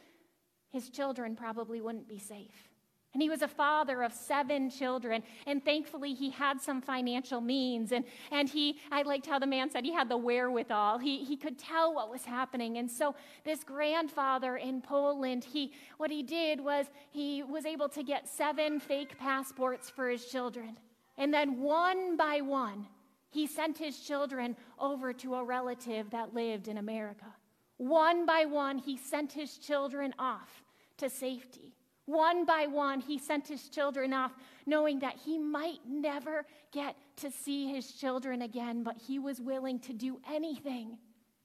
his 0.72 0.90
children 0.90 1.36
probably 1.36 1.82
wouldn't 1.82 2.08
be 2.08 2.20
safe. 2.20 2.70
And 3.16 3.22
he 3.22 3.30
was 3.30 3.42
a 3.42 3.48
father 3.48 4.04
of 4.04 4.12
seven 4.12 4.70
children. 4.70 5.24
And 5.48 5.64
thankfully, 5.64 6.14
he 6.14 6.32
had 6.32 6.60
some 6.60 6.82
financial 6.82 7.40
means. 7.40 7.94
And, 7.94 8.04
and 8.30 8.50
he, 8.50 8.78
I 8.92 9.04
liked 9.04 9.26
how 9.26 9.40
the 9.40 9.48
man 9.48 9.70
said 9.70 9.86
he 9.86 9.94
had 9.94 10.10
the 10.10 10.18
wherewithal. 10.18 11.00
He, 11.00 11.24
he 11.24 11.38
could 11.38 11.58
tell 11.58 11.94
what 11.96 12.12
was 12.12 12.26
happening. 12.26 12.78
And 12.78 12.92
so, 12.92 13.16
this 13.46 13.64
grandfather 13.64 14.58
in 14.58 14.82
Poland, 14.82 15.46
he, 15.46 15.72
what 15.96 16.12
he 16.12 16.24
did 16.24 16.60
was 16.60 16.88
he 17.10 17.42
was 17.42 17.66
able 17.66 17.88
to 17.88 18.04
get 18.04 18.28
seven 18.28 18.82
fake 18.82 19.18
passports 19.18 19.90
for 19.90 20.10
his 20.10 20.26
children. 20.26 20.76
And 21.18 21.34
then, 21.34 21.62
one 21.62 22.18
by 22.18 22.42
one, 22.42 22.88
he 23.30 23.48
sent 23.48 23.78
his 23.78 24.00
children 24.00 24.56
over 24.80 25.14
to 25.14 25.36
a 25.36 25.44
relative 25.44 26.10
that 26.12 26.34
lived 26.34 26.68
in 26.68 26.78
America. 26.78 27.34
One 27.78 28.26
by 28.26 28.46
one, 28.46 28.78
he 28.78 28.98
sent 28.98 29.32
his 29.32 29.58
children 29.58 30.14
off 30.18 30.64
to 30.98 31.10
safety. 31.10 31.76
One 32.06 32.46
by 32.46 32.68
one, 32.68 33.00
he 33.00 33.18
sent 33.18 33.48
his 33.48 33.68
children 33.68 34.14
off, 34.14 34.32
knowing 34.66 35.00
that 35.00 35.16
he 35.16 35.38
might 35.38 35.80
never 35.88 36.46
get 36.72 36.96
to 37.18 37.32
see 37.32 37.74
his 37.74 37.92
children 37.94 38.44
again, 38.44 38.84
but 38.84 38.98
he 38.98 39.18
was 39.18 39.42
willing 39.42 39.80
to 39.80 39.94
do 39.94 40.20
anything, 40.32 40.98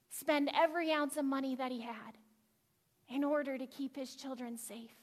spend 0.09 0.51
every 0.55 0.91
ounce 0.91 1.17
of 1.17 1.25
money 1.25 1.55
that 1.55 1.71
he 1.71 1.81
had 1.81 2.17
in 3.09 3.23
order 3.23 3.57
to 3.57 3.65
keep 3.65 3.95
his 3.95 4.15
children 4.15 4.57
safe. 4.57 5.00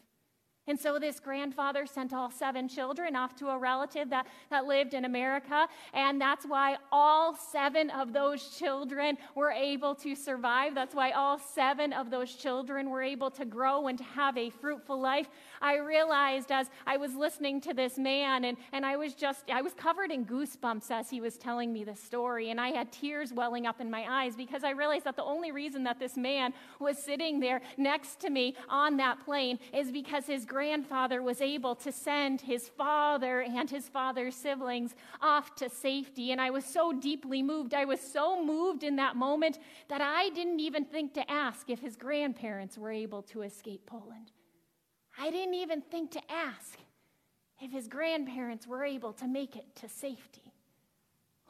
And 0.68 0.78
so 0.78 0.98
this 0.98 1.18
grandfather 1.18 1.86
sent 1.86 2.12
all 2.12 2.30
seven 2.30 2.68
children 2.68 3.16
off 3.16 3.34
to 3.36 3.48
a 3.48 3.58
relative 3.58 4.10
that, 4.10 4.26
that 4.50 4.66
lived 4.66 4.92
in 4.92 5.06
America. 5.06 5.66
And 5.94 6.20
that's 6.20 6.44
why 6.44 6.76
all 6.92 7.34
seven 7.34 7.88
of 7.90 8.12
those 8.12 8.56
children 8.56 9.16
were 9.34 9.50
able 9.50 9.94
to 9.96 10.14
survive. 10.14 10.74
That's 10.74 10.94
why 10.94 11.12
all 11.12 11.38
seven 11.38 11.94
of 11.94 12.10
those 12.10 12.34
children 12.34 12.90
were 12.90 13.02
able 13.02 13.30
to 13.32 13.46
grow 13.46 13.88
and 13.88 13.96
to 13.96 14.04
have 14.04 14.36
a 14.36 14.50
fruitful 14.50 15.00
life. 15.00 15.28
I 15.62 15.78
realized 15.78 16.52
as 16.52 16.68
I 16.86 16.98
was 16.98 17.14
listening 17.14 17.62
to 17.62 17.72
this 17.72 17.98
man, 17.98 18.44
and, 18.44 18.58
and 18.72 18.84
I 18.84 18.96
was 18.96 19.14
just, 19.14 19.50
I 19.50 19.62
was 19.62 19.72
covered 19.72 20.10
in 20.10 20.26
goosebumps 20.26 20.90
as 20.90 21.08
he 21.08 21.20
was 21.20 21.38
telling 21.38 21.72
me 21.72 21.82
the 21.82 21.96
story. 21.96 22.50
And 22.50 22.60
I 22.60 22.68
had 22.68 22.92
tears 22.92 23.32
welling 23.32 23.66
up 23.66 23.80
in 23.80 23.90
my 23.90 24.04
eyes 24.08 24.36
because 24.36 24.64
I 24.64 24.70
realized 24.70 25.04
that 25.04 25.16
the 25.16 25.24
only 25.24 25.50
reason 25.50 25.84
that 25.84 25.98
this 25.98 26.16
man 26.16 26.52
was 26.78 26.98
sitting 26.98 27.40
there 27.40 27.62
next 27.78 28.20
to 28.20 28.30
me 28.30 28.54
on 28.68 28.98
that 28.98 29.24
plane 29.24 29.58
is 29.72 29.90
because 29.90 30.26
his 30.26 30.44
grandfather 30.58 31.22
was 31.22 31.40
able 31.40 31.76
to 31.76 31.92
send 31.92 32.40
his 32.40 32.68
father 32.68 33.42
and 33.42 33.70
his 33.70 33.88
father's 33.88 34.34
siblings 34.34 34.96
off 35.22 35.54
to 35.54 35.70
safety. 35.70 36.32
And 36.32 36.40
I 36.40 36.50
was 36.50 36.64
so 36.64 36.92
deeply 36.92 37.44
moved. 37.44 37.74
I 37.74 37.84
was 37.84 38.00
so 38.00 38.44
moved 38.44 38.82
in 38.82 38.96
that 38.96 39.14
moment 39.14 39.60
that 39.86 40.00
I 40.00 40.30
didn't 40.30 40.58
even 40.58 40.84
think 40.84 41.14
to 41.14 41.30
ask 41.30 41.70
if 41.70 41.78
his 41.78 41.94
grandparents 41.94 42.76
were 42.76 42.90
able 42.90 43.22
to 43.30 43.42
escape 43.42 43.86
Poland. 43.86 44.32
I 45.16 45.30
didn't 45.30 45.54
even 45.54 45.80
think 45.80 46.10
to 46.10 46.22
ask 46.28 46.76
if 47.62 47.70
his 47.70 47.86
grandparents 47.86 48.66
were 48.66 48.84
able 48.84 49.12
to 49.12 49.28
make 49.28 49.54
it 49.54 49.76
to 49.76 49.88
safety. 49.88 50.52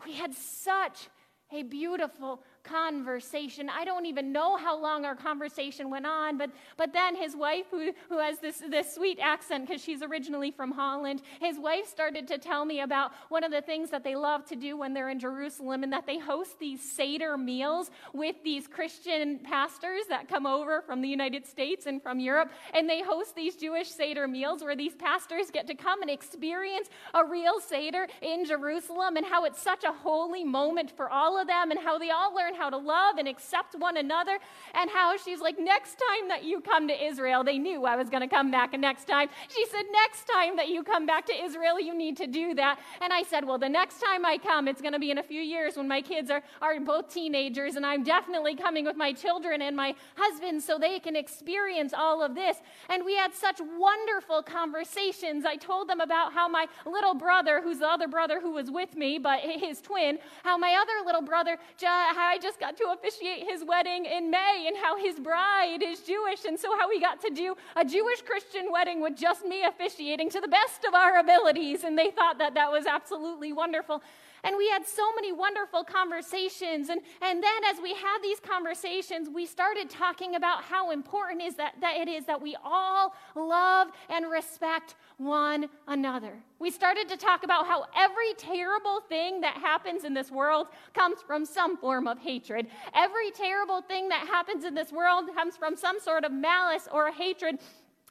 We 0.05 0.13
had 0.13 0.35
such 0.35 1.09
a 1.51 1.63
beautiful 1.63 2.43
conversation. 2.69 3.69
I 3.71 3.85
don't 3.85 4.07
even 4.07 4.33
know 4.33 4.57
how 4.57 4.81
long 4.81 5.05
our 5.05 5.15
conversation 5.15 5.91
went 5.91 6.07
on, 6.07 6.37
but, 6.37 6.51
but 6.77 6.93
then 6.93 7.17
his 7.17 7.35
wife, 7.35 7.67
who, 7.71 7.93
who 8.09 8.19
has 8.19 8.39
this, 8.39 8.63
this 8.69 8.95
sweet 8.95 9.19
accent 9.21 9.67
because 9.67 9.83
she's 9.83 10.03
originally 10.03 10.51
from 10.51 10.73
Holland, 10.73 11.23
his 11.41 11.59
wife 11.59 11.87
started 11.87 12.29
to 12.29 12.39
tell 12.39 12.65
me 12.65 12.81
about 12.81 13.13
one 13.29 13.45
of 13.45 13.51
the 13.51 13.63
things 13.63 13.91
that 13.91 14.05
they 14.05 14.15
love 14.15 14.45
to 14.47 14.57
do 14.57 14.77
when 14.77 14.93
they're 14.93 15.09
in 15.09 15.19
Jerusalem 15.19 15.83
and 15.83 15.93
that 15.93 16.07
they 16.07 16.19
host 16.19 16.59
these 16.59 16.81
Seder 16.81 17.37
meals 17.37 17.91
with 18.13 18.37
these 18.45 18.67
Christian 18.67 19.39
pastors 19.39 20.03
that 20.09 20.29
come 20.29 20.47
over 20.47 20.83
from 20.83 21.01
the 21.01 21.09
United 21.09 21.47
States 21.47 21.87
and 21.87 22.03
from 22.03 22.21
Europe. 22.21 22.51
And 22.75 22.89
they 22.89 23.03
host 23.03 23.35
these 23.35 23.57
Jewish 23.57 23.89
Seder 23.89 24.29
meals 24.29 24.63
where 24.63 24.77
these 24.77 24.95
pastors 24.95 25.51
get 25.51 25.67
to 25.69 25.75
come 25.75 26.03
and 26.03 26.11
experience 26.11 26.89
a 27.15 27.25
real 27.25 27.61
Seder 27.61 28.07
in 28.21 28.45
Jerusalem 28.45 29.17
and 29.17 29.25
how 29.27 29.45
it's 29.45 29.61
such 29.61 29.85
a 29.85 29.93
holy 29.93 30.45
moment 30.45 30.93
for 30.97 31.09
all 31.11 31.41
of 31.41 31.47
them 31.47 31.71
and 31.71 31.81
how 31.81 31.99
they 31.99 32.11
all 32.11 32.35
learn 32.35 32.55
how 32.59 32.69
to 32.69 32.77
love 32.77 33.17
and 33.17 33.27
accept 33.27 33.75
one 33.79 33.97
another, 33.97 34.39
and 34.75 34.91
how 34.91 35.17
she's 35.17 35.41
like, 35.41 35.59
next 35.59 35.95
time 35.95 36.29
that 36.29 36.45
you 36.45 36.61
come 36.61 36.89
to 36.89 37.05
Israel, 37.11 37.45
they 37.45 37.59
knew 37.59 37.87
I 37.87 37.97
was 37.97 38.11
going 38.11 38.21
to 38.21 38.29
come 38.29 38.51
back, 38.51 38.75
and 38.75 38.83
next 38.83 39.07
time, 39.07 39.29
she 39.49 39.65
said, 39.67 39.85
next 39.93 40.25
time 40.25 40.57
that 40.57 40.69
you 40.69 40.83
come 40.83 41.07
back 41.07 41.25
to 41.27 41.45
Israel, 41.45 41.81
you 41.81 41.95
need 41.95 42.17
to 42.19 42.27
do 42.27 42.55
that. 42.55 42.79
And 43.01 43.13
I 43.13 43.23
said, 43.23 43.45
well, 43.47 43.59
the 43.59 43.69
next 43.69 44.01
time 44.01 44.27
I 44.27 44.37
come, 44.39 44.69
it's 44.69 44.83
going 44.83 44.93
to 44.93 44.99
be 44.99 45.11
in 45.11 45.19
a 45.19 45.23
few 45.23 45.41
years 45.41 45.77
when 45.77 45.87
my 45.87 46.03
kids 46.03 46.31
are, 46.31 46.43
are 46.61 46.79
both 46.81 47.13
teenagers, 47.13 47.77
and 47.77 47.87
I'm 47.87 48.03
definitely 48.03 48.57
coming 48.57 48.85
with 48.85 48.97
my 48.97 49.13
children 49.13 49.63
and 49.63 49.77
my 49.77 49.95
husband 50.17 50.63
so 50.63 50.79
they 50.79 50.99
can 50.99 51.15
experience 51.15 51.93
all 51.97 52.23
of 52.23 52.35
this. 52.35 52.57
And 52.89 53.05
we 53.05 53.15
had 53.15 53.35
such 53.35 53.61
wonderful 53.61 54.43
conversations. 54.43 55.45
I 55.45 55.57
told 55.57 55.89
them 55.89 56.01
about 56.01 56.33
how 56.33 56.49
my 56.49 56.67
little 56.87 57.15
brother, 57.15 57.61
who's 57.63 57.81
the 57.81 57.87
other 57.87 58.09
brother 58.09 58.41
who 58.41 58.53
was 58.53 58.71
with 58.71 58.97
me, 58.97 59.19
but 59.19 59.41
his 59.41 59.81
twin, 59.83 60.19
how 60.43 60.57
my 60.57 60.75
other 60.81 61.05
little 61.05 61.23
brother, 61.23 61.59
I 61.85 62.39
just 62.41 62.48
got 62.57 62.77
to 62.79 62.95
officiate 62.97 63.45
his 63.49 63.65
wedding 63.65 64.07
in 64.07 64.31
May 64.31 64.67
and 64.69 64.77
how 64.77 64.97
his 64.97 65.19
bride 65.19 65.83
is 65.83 66.01
Jewish. 66.01 66.45
And 66.45 66.59
so, 66.59 66.77
how 66.79 66.89
we 66.89 67.01
got 67.01 67.21
to 67.23 67.31
do 67.31 67.57
a 67.77 67.85
Jewish 67.85 68.23
Christian 68.23 68.71
wedding 68.71 69.01
with 69.01 69.17
just 69.17 69.45
me 69.45 69.65
officiating 69.65 70.31
to 70.31 70.41
the 70.41 70.49
best 70.49 70.85
of 70.85 70.95
our 70.95 71.19
abilities. 71.19 71.85
And 71.85 71.99
they 71.99 72.11
thought 72.11 72.39
that 72.39 72.55
that 72.55 72.71
was 72.71 72.87
absolutely 72.87 73.53
wonderful. 73.53 74.03
And 74.45 74.57
we 74.57 74.69
had 74.69 74.87
so 74.87 75.13
many 75.15 75.33
wonderful 75.33 75.85
conversations. 75.85 76.89
And, 76.89 77.01
and 77.23 77.43
then 77.43 77.65
as 77.71 77.81
we 77.83 77.95
had 77.95 78.19
these 78.23 78.41
conversations, 78.41 79.29
we 79.29 79.47
started 79.47 79.91
talking 79.91 80.35
about 80.35 80.63
how 80.63 80.91
important 80.91 81.43
is 81.43 81.55
that, 81.57 81.75
that 81.81 81.97
it 81.97 82.09
is 82.09 82.25
that 82.27 82.41
we 82.41 82.57
all 82.65 83.15
love 83.35 83.89
and 84.09 84.31
respect 84.31 84.95
one 85.17 85.69
another. 85.87 86.39
We 86.61 86.71
started 86.71 87.09
to 87.09 87.17
talk 87.17 87.45
about 87.45 87.67
how 87.67 87.87
every 87.97 88.35
terrible 88.37 89.01
thing 89.09 89.41
that 89.41 89.55
happens 89.55 90.05
in 90.05 90.15
this 90.15 90.31
world 90.31 90.69
comes 90.95 91.21
from 91.23 91.45
some 91.45 91.77
form 91.77 92.07
of 92.07 92.19
hatred. 92.19 92.69
Every 92.95 93.31
terrible 93.31 93.81
thing 93.81 94.09
that 94.09 94.27
happens 94.29 94.65
in 94.65 94.75
this 94.75 94.93
world 94.93 95.29
comes 95.35 95.57
from 95.57 95.77
some 95.77 96.01
sort 96.01 96.25
of 96.25 96.33
malice 96.33 96.89
or 96.93 97.11
hatred 97.11 97.59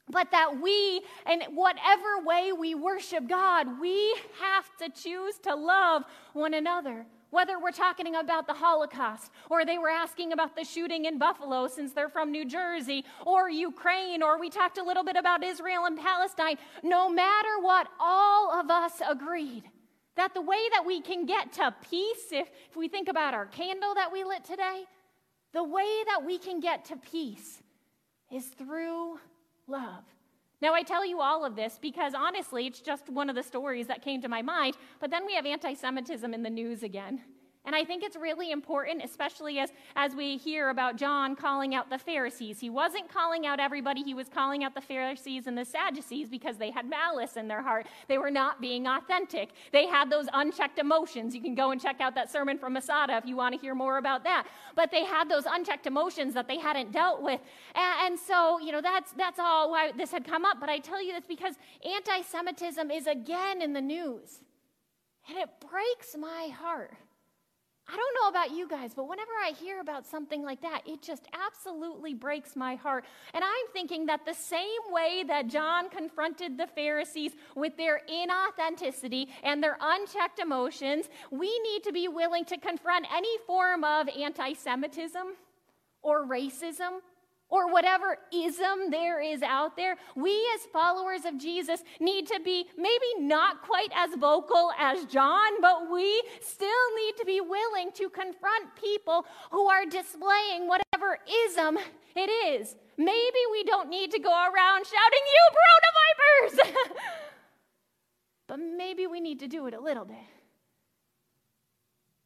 but 0.10 0.32
that 0.32 0.62
we, 0.62 1.02
in 1.30 1.42
whatever 1.54 2.20
way 2.26 2.52
we 2.52 2.76
worship 2.76 3.28
God, 3.28 3.80
we 3.80 4.16
have 4.40 4.66
to 4.78 4.90
choose 4.90 5.38
to 5.40 5.56
love 5.56 6.04
one 6.34 6.54
another. 6.54 7.06
Whether 7.30 7.60
we're 7.60 7.72
talking 7.72 8.16
about 8.16 8.48
the 8.48 8.54
Holocaust, 8.54 9.32
or 9.50 9.66
they 9.66 9.78
were 9.78 9.90
asking 9.90 10.32
about 10.32 10.56
the 10.56 10.64
shooting 10.64 11.06
in 11.06 11.18
Buffalo 11.18 11.68
since 11.68 11.92
they're 11.92 12.08
from 12.08 12.32
New 12.32 12.46
Jersey, 12.46 13.04
or 13.26 13.50
Ukraine, 13.50 14.24
or 14.24 14.40
we 14.40 14.50
talked 14.50 14.78
a 14.78 14.84
little 14.84 15.04
bit 15.04 15.18
about 15.18 15.44
Israel 15.44 15.86
and 15.86 16.00
Palestine, 16.00 16.56
no 16.84 17.10
matter 17.10 17.60
what, 17.60 17.90
all 18.00 18.58
of 18.58 18.70
us 18.70 19.02
agreed 19.08 19.64
that 20.16 20.34
the 20.34 20.42
way 20.42 20.68
that 20.72 20.84
we 20.86 21.00
can 21.00 21.26
get 21.26 21.54
to 21.54 21.74
peace, 21.90 22.32
if, 22.32 22.50
if 22.70 22.76
we 22.76 22.88
think 22.88 23.08
about 23.08 23.34
our 23.34 23.46
candle 23.46 23.94
that 23.94 24.12
we 24.12 24.24
lit 24.24 24.44
today, 24.44 24.84
the 25.54 25.64
way 25.64 26.04
that 26.08 26.26
we 26.26 26.38
can 26.38 26.60
get 26.60 26.86
to 26.86 26.98
peace 26.98 27.62
is 28.32 28.46
through 28.48 29.20
love. 29.68 30.04
Now, 30.62 30.74
I 30.74 30.82
tell 30.82 31.06
you 31.06 31.22
all 31.22 31.46
of 31.46 31.56
this 31.56 31.78
because 31.80 32.14
honestly, 32.16 32.66
it's 32.66 32.80
just 32.80 33.10
one 33.10 33.30
of 33.30 33.36
the 33.36 33.44
stories 33.44 33.88
that 33.88 34.02
came 34.02 34.22
to 34.22 34.28
my 34.28 34.42
mind, 34.42 34.76
but 35.00 35.12
then 35.12 35.26
we 35.26 35.36
have 35.36 35.46
anti 35.46 35.74
Semitism 35.74 36.34
in 36.34 36.42
the 36.42 36.50
news 36.50 36.82
again. 36.84 37.22
And 37.68 37.76
I 37.76 37.84
think 37.84 38.02
it's 38.02 38.16
really 38.16 38.52
important, 38.52 39.04
especially 39.04 39.60
as, 39.60 39.74
as 39.98 40.16
we 40.16 40.38
hear 40.38 40.70
about 40.70 40.96
John 40.96 41.36
calling 41.36 41.76
out 41.76 41.90
the 41.90 41.98
Pharisees. 41.98 42.62
He 42.62 42.70
wasn't 42.70 43.10
calling 43.10 43.46
out 43.46 43.60
everybody, 43.60 44.04
he 44.04 44.14
was 44.14 44.30
calling 44.30 44.64
out 44.64 44.74
the 44.74 44.80
Pharisees 44.80 45.48
and 45.48 45.58
the 45.58 45.66
Sadducees 45.66 46.30
because 46.30 46.56
they 46.56 46.72
had 46.72 46.90
malice 46.90 47.36
in 47.36 47.50
their 47.50 47.62
heart. 47.62 47.86
They 48.08 48.18
were 48.18 48.32
not 48.32 48.62
being 48.62 48.88
authentic. 48.88 49.50
They 49.74 49.86
had 49.86 50.10
those 50.10 50.28
unchecked 50.34 50.80
emotions. 50.80 51.36
You 51.36 51.42
can 51.42 51.56
go 51.56 51.72
and 51.72 51.82
check 51.82 52.00
out 52.00 52.16
that 52.16 52.32
sermon 52.32 52.58
from 52.58 52.72
Masada 52.72 53.18
if 53.18 53.26
you 53.26 53.36
want 53.36 53.54
to 53.54 53.60
hear 53.60 53.76
more 53.76 53.98
about 53.98 54.24
that. 54.24 54.48
But 54.74 54.90
they 54.90 55.04
had 55.04 55.30
those 55.30 55.44
unchecked 55.46 55.88
emotions 55.88 56.34
that 56.36 56.48
they 56.48 56.60
hadn't 56.60 56.94
dealt 56.94 57.22
with. 57.22 57.42
And, 57.76 58.14
and 58.14 58.20
so, 58.20 58.60
you 58.60 58.72
know, 58.72 58.82
that's, 58.82 59.12
that's 59.12 59.40
all 59.40 59.72
why 59.72 59.92
this 59.92 60.12
had 60.12 60.26
come 60.26 60.46
up. 60.46 60.62
But 60.62 60.70
I 60.70 60.80
tell 60.80 61.04
you 61.04 61.12
this 61.12 61.26
because 61.28 61.56
anti 61.86 62.22
Semitism 62.22 62.90
is 62.92 63.08
again 63.08 63.62
in 63.62 63.74
the 63.74 63.82
news. 63.82 64.40
And 65.28 65.38
it 65.38 65.50
breaks 65.70 66.16
my 66.18 66.48
heart 66.58 66.94
I 67.90 67.96
don't 67.96 68.18
know 68.22 68.28
about 68.30 68.52
you 68.52 68.68
guys, 68.68 68.94
but 68.94 69.08
whenever 69.08 69.32
I 69.42 69.52
hear 69.52 69.80
about 69.80 70.06
something 70.06 70.44
like 70.44 70.62
that, 70.62 70.82
it 70.86 71.02
just 71.02 71.26
absolutely 71.32 72.14
breaks 72.14 72.56
my 72.56 72.76
heart. 72.76 73.06
And 73.34 73.44
I'm 73.46 73.68
thinking 73.72 74.08
that 74.08 74.26
the 74.26 74.34
same 74.34 74.82
way 74.90 75.24
that 75.26 75.48
John 75.48 75.90
confronted 75.90 76.58
the 76.58 76.68
Pharisees 76.68 77.32
with 77.56 77.78
their 77.78 78.02
inauthenticity 78.12 79.28
and 79.42 79.64
their 79.64 79.78
unchecked 79.80 80.40
emotions, 80.40 81.10
we 81.32 81.60
need 81.60 81.84
to 81.84 81.94
be 81.94 82.10
willing 82.10 82.44
to 82.46 82.58
confront 82.58 83.06
any 83.16 83.38
form 83.46 83.86
of 83.86 84.10
anti 84.10 84.54
Semitism 84.54 85.28
or 86.02 86.26
racism 86.26 87.00
or 87.50 87.72
whatever 87.72 88.18
ism 88.34 88.90
there 88.90 89.22
is 89.22 89.42
out 89.42 89.78
there, 89.78 89.96
we 90.16 90.32
as 90.56 90.62
followers 90.72 91.26
of 91.26 91.38
Jesus 91.38 91.84
need 92.00 92.28
to 92.28 92.40
be 92.44 92.68
maybe 92.78 93.06
not 93.20 93.62
quite 93.62 93.92
as 93.96 94.16
vocal 94.16 94.72
as 94.78 95.06
John, 95.06 95.62
but 95.62 95.90
we 95.92 96.22
still 96.42 96.96
need 96.96 97.16
to 97.18 97.26
be 97.26 97.40
willing 97.42 97.92
to 97.94 98.10
confront 98.10 98.76
people 98.76 99.26
who 99.52 99.68
are 99.68 99.86
displaying 99.86 100.68
whatever 100.68 101.20
ism 101.46 101.78
it 102.16 102.30
is. 102.30 102.76
Maybe 102.98 103.40
we 103.52 103.64
don't 103.64 103.90
need 103.90 104.12
to 104.12 104.20
go 104.20 104.32
around 104.32 104.86
shouting, 104.86 105.24
You 105.34 105.50
proto 105.54 106.58
vipers! 106.58 106.98
but 108.48 108.58
maybe 108.58 109.08
we 109.08 109.22
need 109.22 109.40
to 109.40 109.48
do 109.48 109.68
it 109.68 109.74
a 109.74 109.80
little 109.80 110.06
bit. 110.06 110.18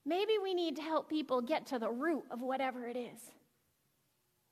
Maybe 0.06 0.34
we 0.42 0.54
need 0.54 0.78
to 0.78 0.82
help 0.82 1.10
people 1.10 1.42
get 1.42 1.68
to 1.68 1.80
the 1.80 1.90
root 1.90 2.24
of 2.32 2.42
whatever 2.42 2.88
it 2.88 2.98
is. 2.98 3.20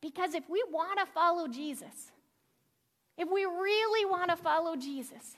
Because 0.02 0.34
if 0.34 0.50
we 0.50 0.64
want 0.72 1.00
to 1.00 1.06
follow 1.06 1.48
Jesus, 1.48 2.12
if 3.18 3.30
we 3.30 3.44
really 3.46 4.06
want 4.06 4.30
to 4.30 4.38
follow 4.38 4.76
Jesus, 4.76 5.36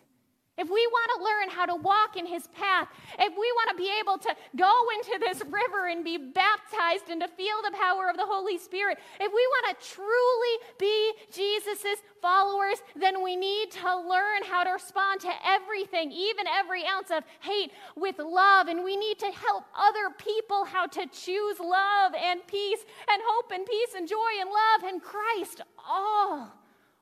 if 0.57 0.69
we 0.69 0.85
want 0.87 1.11
to 1.15 1.23
learn 1.23 1.49
how 1.49 1.65
to 1.65 1.75
walk 1.75 2.17
in 2.17 2.25
his 2.25 2.47
path, 2.47 2.89
if 3.17 3.31
we 3.31 3.51
want 3.55 3.69
to 3.71 3.75
be 3.77 3.89
able 3.99 4.17
to 4.17 4.35
go 4.55 4.73
into 4.95 5.17
this 5.19 5.41
river 5.49 5.87
and 5.87 6.03
be 6.03 6.17
baptized 6.17 7.09
and 7.09 7.21
to 7.21 7.27
feel 7.29 7.55
the 7.63 7.75
power 7.75 8.09
of 8.09 8.17
the 8.17 8.25
Holy 8.25 8.57
Spirit, 8.57 8.99
if 9.19 9.31
we 9.31 9.47
want 9.47 9.79
to 9.79 9.87
truly 9.87 10.55
be 10.77 11.13
Jesus' 11.31 12.03
followers, 12.21 12.83
then 12.95 13.23
we 13.23 13.35
need 13.35 13.71
to 13.71 13.97
learn 14.01 14.43
how 14.43 14.63
to 14.63 14.71
respond 14.71 15.21
to 15.21 15.31
everything, 15.45 16.11
even 16.11 16.45
every 16.47 16.85
ounce 16.85 17.11
of 17.11 17.23
hate, 17.39 17.71
with 17.95 18.19
love. 18.19 18.67
And 18.67 18.83
we 18.83 18.97
need 18.97 19.19
to 19.19 19.31
help 19.31 19.65
other 19.75 20.13
people 20.17 20.65
how 20.65 20.85
to 20.85 21.07
choose 21.07 21.59
love 21.59 22.13
and 22.13 22.45
peace 22.45 22.83
and 23.09 23.21
hope 23.25 23.51
and 23.51 23.65
peace 23.65 23.93
and 23.95 24.07
joy 24.07 24.31
and 24.39 24.49
love 24.49 24.91
and 24.91 25.01
Christ 25.01 25.61
all 25.89 26.51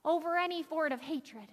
over 0.05 0.37
any 0.37 0.63
form 0.63 0.91
of 0.91 1.01
hatred. 1.01 1.47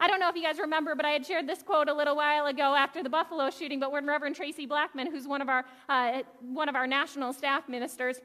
I 0.00 0.06
don't 0.06 0.20
know 0.20 0.28
if 0.28 0.36
you 0.36 0.42
guys 0.42 0.58
remember, 0.58 0.94
but 0.94 1.04
I 1.04 1.10
had 1.10 1.26
shared 1.26 1.48
this 1.48 1.62
quote 1.62 1.88
a 1.88 1.94
little 1.94 2.14
while 2.14 2.46
ago 2.46 2.74
after 2.74 3.02
the 3.02 3.10
Buffalo 3.10 3.50
shooting. 3.50 3.80
But 3.80 3.90
when 3.90 4.06
Reverend 4.06 4.36
Traci 4.36 4.68
Blackmon, 4.68 5.08
who's 5.10 5.26
one 5.26 5.42
of 5.42 5.48
our 5.48 5.64
uh, 5.88 6.22
one 6.40 6.68
of 6.68 6.76
our 6.76 6.86
national 6.86 7.32
staff 7.32 7.68
ministers, 7.68 8.20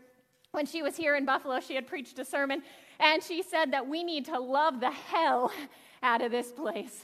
when 0.52 0.68
she 0.68 0.84
was 0.84 0.96
here 0.96 1.16
in 1.16 1.26
Buffalo, 1.26 1.60
she 1.60 1.74
had 1.74 1.88
preached 1.88 2.20
a 2.20 2.26
sermon, 2.26 2.62
and 3.00 3.24
she 3.24 3.42
said 3.42 3.72
that 3.74 3.88
we 3.88 4.04
need 4.04 4.26
to 4.26 4.40
love 4.40 4.80
the 4.80 4.92
hell 4.92 5.52
out 6.04 6.22
of 6.22 6.32
this 6.32 6.52
place. 6.52 7.04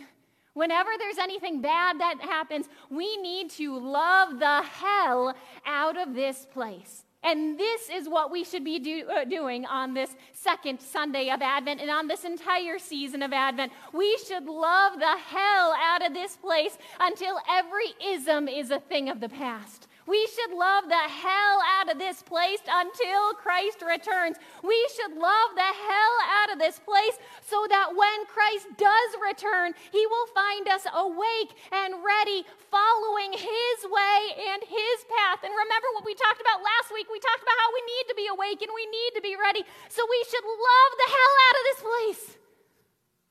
Whenever 0.53 0.89
there's 0.99 1.17
anything 1.17 1.61
bad 1.61 1.99
that 1.99 2.19
happens, 2.21 2.67
we 2.91 3.17
need 3.17 3.49
to 3.49 3.79
love 3.79 4.39
the 4.39 4.61
hell 4.61 5.35
out 5.65 5.97
of 5.97 6.13
this 6.13 6.45
place. 6.45 7.05
And 7.21 7.59
this 7.59 7.89
is 7.89 8.07
what 8.07 8.31
we 8.31 8.45
should 8.45 8.63
be 8.63 8.79
do, 8.79 9.03
uh, 9.09 9.25
doing 9.25 9.65
on 9.65 9.93
this 9.93 10.15
second 10.31 10.79
Sunday 10.79 11.29
of 11.29 11.41
Advent 11.41 11.81
and 11.81 11.89
on 11.89 12.07
this 12.07 12.23
entire 12.23 12.79
season 12.79 13.21
of 13.21 13.33
Advent. 13.33 13.73
We 13.93 14.17
should 14.25 14.45
love 14.45 14.97
the 14.97 15.17
hell 15.17 15.75
out 15.83 16.05
of 16.05 16.13
this 16.13 16.37
place 16.37 16.77
until 16.97 17.37
every 17.49 17.93
ism 18.13 18.47
is 18.47 18.71
a 18.71 18.79
thing 18.79 19.09
of 19.09 19.19
the 19.19 19.27
past. 19.27 19.88
We 20.09 20.25
should 20.33 20.57
love 20.57 20.89
the 20.89 21.05
hell 21.05 21.61
out 21.77 21.85
of 21.93 22.01
this 22.01 22.25
place 22.25 22.65
until 22.65 23.37
Christ 23.37 23.85
returns. 23.85 24.41
We 24.65 24.81
should 24.97 25.13
love 25.13 25.53
the 25.53 25.69
hell 25.69 26.15
out 26.33 26.49
of 26.49 26.57
this 26.57 26.81
place 26.81 27.13
so 27.45 27.69
that 27.69 27.93
when 27.93 28.25
Christ 28.25 28.73
does 28.73 29.11
return, 29.21 29.77
he 29.93 30.01
will 30.09 30.25
find 30.33 30.65
us 30.65 30.89
awake 30.97 31.53
and 31.69 32.01
ready, 32.01 32.41
following 32.73 33.37
his 33.37 33.77
way 33.85 34.19
and 34.49 34.65
his 34.65 34.97
path. 35.13 35.45
And 35.45 35.53
remember 35.53 35.93
what 35.93 36.09
we 36.09 36.17
talked 36.17 36.41
about 36.41 36.65
last 36.65 36.89
week? 36.89 37.05
We 37.13 37.21
talked 37.21 37.45
about 37.45 37.61
how 37.61 37.69
we 37.69 37.83
need 37.85 38.05
to 38.09 38.17
be 38.17 38.27
awake 38.33 38.65
and 38.65 38.73
we 38.73 38.89
need 38.89 39.13
to 39.13 39.21
be 39.21 39.37
ready. 39.37 39.61
So 39.93 40.01
we 40.09 40.25
should 40.25 40.41
love 40.41 40.91
the 40.97 41.09
hell 41.13 41.35
out 41.45 41.55
of 41.61 41.63
this 41.69 41.81
place 41.85 42.25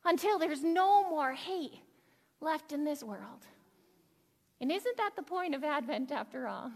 until 0.06 0.38
there's 0.38 0.62
no 0.62 1.10
more 1.10 1.34
hate 1.34 1.82
left 2.40 2.70
in 2.70 2.86
this 2.86 3.02
world. 3.02 3.50
And 4.60 4.72
isn't 4.72 4.96
that 4.96 5.12
the 5.16 5.22
point 5.22 5.54
of 5.54 5.62
Advent 5.62 6.10
after 6.10 6.48
all? 6.48 6.72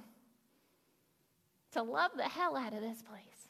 To 1.73 1.83
love 1.83 2.13
the 2.17 2.25
hell 2.25 2.57
out 2.57 2.75
of 2.75 2.81
this 2.81 3.03
place, 3.03 3.49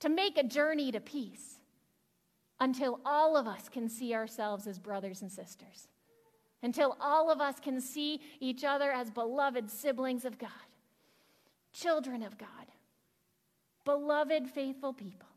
to 0.00 0.08
make 0.08 0.36
a 0.36 0.42
journey 0.42 0.90
to 0.92 1.00
peace 1.00 1.54
until 2.58 3.00
all 3.06 3.36
of 3.36 3.46
us 3.46 3.68
can 3.68 3.88
see 3.88 4.12
ourselves 4.12 4.66
as 4.66 4.78
brothers 4.78 5.22
and 5.22 5.30
sisters, 5.30 5.88
until 6.62 6.96
all 7.00 7.30
of 7.30 7.40
us 7.40 7.60
can 7.60 7.80
see 7.80 8.20
each 8.40 8.64
other 8.64 8.90
as 8.90 9.10
beloved 9.10 9.70
siblings 9.70 10.24
of 10.24 10.36
God, 10.36 10.50
children 11.72 12.22
of 12.22 12.36
God, 12.36 12.48
beloved, 13.84 14.48
faithful 14.48 14.92
people. 14.92 15.28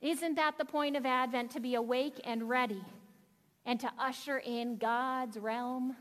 Isn't 0.00 0.34
that 0.34 0.58
the 0.58 0.64
point 0.64 0.96
of 0.96 1.06
Advent? 1.06 1.52
To 1.52 1.60
be 1.60 1.76
awake 1.76 2.20
and 2.24 2.48
ready 2.48 2.84
and 3.64 3.78
to 3.80 3.90
usher 3.98 4.38
in 4.38 4.76
God's 4.76 5.38
realm 5.38 5.96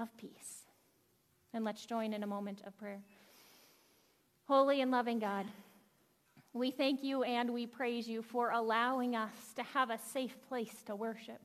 of 0.00 0.16
peace. 0.16 0.64
And 1.52 1.64
let's 1.64 1.84
join 1.84 2.12
in 2.12 2.22
a 2.22 2.26
moment 2.26 2.62
of 2.66 2.76
prayer. 2.78 3.00
Holy 4.46 4.80
and 4.80 4.90
loving 4.90 5.18
God, 5.18 5.46
we 6.52 6.70
thank 6.70 7.04
you 7.04 7.22
and 7.22 7.50
we 7.50 7.66
praise 7.66 8.08
you 8.08 8.22
for 8.22 8.50
allowing 8.50 9.14
us 9.14 9.52
to 9.56 9.62
have 9.62 9.90
a 9.90 9.98
safe 9.98 10.36
place 10.48 10.82
to 10.86 10.96
worship. 10.96 11.40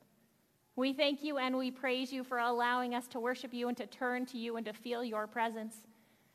We 0.76 0.94
thank 0.94 1.24
you 1.24 1.38
and 1.38 1.58
we 1.58 1.72
praise 1.72 2.12
you 2.12 2.24
for 2.24 2.40
allowing 2.40 2.96
us 2.96 3.08
to 3.10 3.20
worship 3.20 3.54
you 3.54 3.68
and 3.68 3.78
to 3.78 3.86
turn 3.86 4.26
to 4.28 4.38
you 4.38 4.58
and 4.58 4.66
to 4.66 4.74
feel 4.74 5.04
your 5.04 5.28
presence. 5.28 5.76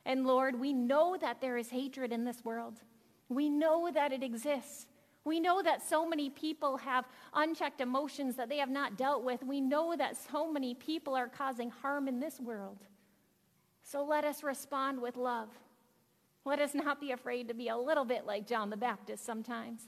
And 0.07 0.27
Lord, 0.27 0.59
we 0.59 0.73
know 0.73 1.17
that 1.21 1.41
there 1.41 1.57
is 1.57 1.69
hatred 1.69 2.13
in 2.13 2.25
this 2.25 2.45
world. 2.45 2.81
We 3.29 3.49
know 3.49 3.91
that 3.93 4.13
it 4.13 4.23
exists. 4.23 4.87
We 5.25 5.39
know 5.39 5.63
that 5.63 5.87
so 5.87 6.09
many 6.09 6.31
people 6.31 6.79
have 6.79 7.07
unchecked 7.35 7.81
emotions 7.81 8.37
that 8.37 8.49
they 8.49 8.57
have 8.59 8.71
not 8.71 8.97
dealt 8.97 9.23
with. 9.23 9.43
We 9.43 9.61
know 9.61 9.95
that 9.97 10.17
so 10.17 10.51
many 10.51 10.75
people 10.75 11.15
are 11.15 11.29
causing 11.29 11.71
harm 11.71 12.09
in 12.09 12.21
this 12.21 12.41
world. 12.41 12.79
So 13.83 14.05
let 14.05 14.25
us 14.25 14.43
respond 14.43 15.01
with 15.01 15.17
love. 15.17 15.49
Let 16.45 16.59
us 16.59 16.75
not 16.75 17.01
be 17.01 17.13
afraid 17.13 17.49
to 17.49 17.55
be 17.55 17.69
a 17.69 17.77
little 17.77 18.05
bit 18.05 18.25
like 18.25 18.47
John 18.47 18.71
the 18.71 18.77
Baptist 18.77 19.25
sometimes. 19.25 19.83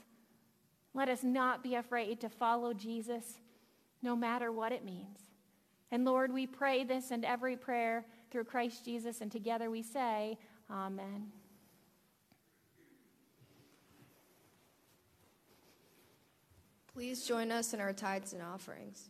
Let 0.93 1.09
us 1.09 1.23
not 1.23 1.63
be 1.63 1.75
afraid 1.75 2.21
to 2.21 2.29
follow 2.29 2.73
Jesus 2.73 3.39
no 4.03 4.15
matter 4.15 4.51
what 4.51 4.71
it 4.71 4.85
means. 4.85 5.17
And 5.91 6.05
Lord, 6.05 6.31
we 6.31 6.45
pray 6.45 6.83
this 6.83 7.11
and 7.11 7.25
every 7.25 7.55
prayer 7.55 8.05
through 8.29 8.45
Christ 8.45 8.85
Jesus, 8.85 9.21
and 9.21 9.31
together 9.31 9.69
we 9.69 9.81
say, 9.81 10.37
Amen. 10.69 11.31
Please 16.93 17.25
join 17.25 17.51
us 17.51 17.73
in 17.73 17.81
our 17.81 17.91
tithes 17.91 18.33
and 18.33 18.43
offerings. 18.43 19.09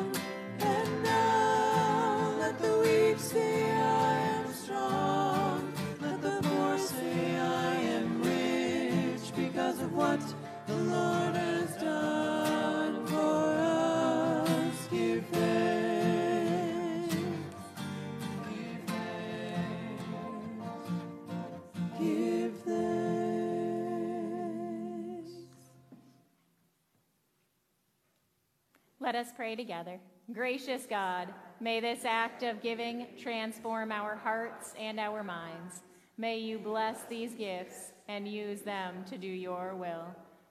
Us 29.21 29.31
pray 29.35 29.55
together. 29.55 29.99
Gracious 30.33 30.87
God, 30.89 31.31
may 31.59 31.79
this 31.79 32.05
act 32.05 32.41
of 32.41 32.59
giving 32.59 33.05
transform 33.19 33.91
our 33.91 34.15
hearts 34.15 34.73
and 34.79 34.99
our 34.99 35.23
minds. 35.23 35.83
May 36.17 36.39
you 36.39 36.57
bless 36.57 37.03
these 37.03 37.35
gifts 37.35 37.91
and 38.07 38.27
use 38.27 38.61
them 38.61 39.05
to 39.11 39.19
do 39.19 39.27
your 39.27 39.75
will. 39.75 40.07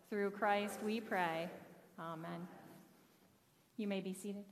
Through 0.08 0.30
Christ 0.30 0.78
we 0.84 1.00
pray. 1.00 1.48
Amen. 1.98 2.46
You 3.76 3.88
may 3.88 4.00
be 4.00 4.14
seated. 4.14 4.44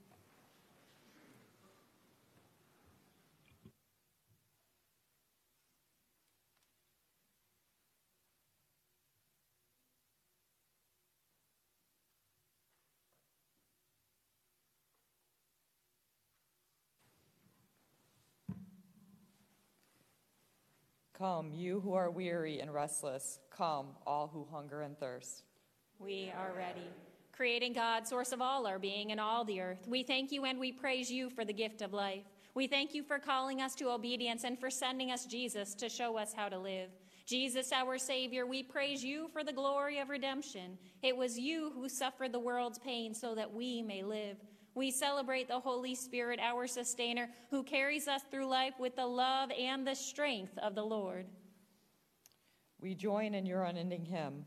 Come, 21.19 21.51
you 21.53 21.81
who 21.81 21.95
are 21.95 22.11
weary 22.11 22.61
and 22.61 22.73
restless. 22.73 23.41
Come, 23.51 23.89
all 24.07 24.29
who 24.29 24.47
hunger 24.53 24.83
and 24.83 24.97
thirst. 24.97 25.43
We 25.99 26.33
are 26.39 26.53
ready. 26.57 26.87
Creating 27.33 27.73
God, 27.73 28.07
source 28.07 28.31
of 28.31 28.41
all 28.41 28.69
our 28.69 28.79
being 28.79 29.11
and 29.11 29.21
all 29.21 29.45
the 29.45 29.61
earth, 29.61 29.89
we 29.89 30.05
thank 30.05 30.31
you 30.31 30.45
and 30.45 30.61
we 30.61 30.71
praise 30.71 31.11
you 31.11 31.29
for 31.29 31.45
the 31.45 31.53
gift 31.53 31.83
of 31.83 31.93
life. 31.93 32.23
We 32.55 32.69
thank 32.69 32.95
you 32.95 33.03
for 33.03 33.19
calling 33.19 33.61
us 33.61 33.75
to 33.77 33.91
obedience 33.91 34.45
and 34.45 34.61
for 34.61 34.71
sending 34.71 35.11
us 35.11 35.27
Jesus 35.27 35.75
to 35.75 35.89
show 35.89 36.17
us 36.17 36.33
how 36.33 36.49
to 36.49 36.59
live. 36.59 36.91
Jesus, 37.27 37.73
our 37.73 37.99
Savior, 37.99 38.47
we 38.47 38.63
praise 38.63 39.03
you 39.03 39.29
for 39.33 39.43
the 39.43 39.53
glory 39.53 39.99
of 39.99 40.11
redemption. 40.11 40.79
It 41.03 41.17
was 41.17 41.37
you 41.37 41.73
who 41.75 41.89
suffered 41.89 42.33
the 42.33 42.39
world's 42.39 42.79
pain 42.79 43.13
so 43.13 43.35
that 43.35 43.53
we 43.53 43.83
may 43.83 44.05
live. 44.05 44.37
We 44.75 44.91
celebrate 44.91 45.49
the 45.49 45.61
Holy 45.61 45.95
Spirit, 45.95 46.39
our 46.41 46.67
sustainer, 46.67 47.29
who 47.51 47.63
carries 47.63 48.07
us 48.07 48.23
through 48.31 48.47
life 48.47 48.75
with 48.79 48.97
the 48.97 49.07
love 49.07 49.51
and 49.51 49.87
the 49.87 49.95
strength 49.95 50.57
of 50.59 50.75
the 50.75 50.85
Lord. 50.85 51.27
We 52.81 52.95
join 52.95 53.35
in 53.35 53.45
your 53.45 53.65
unending 53.65 54.05
hymn. 54.05 54.45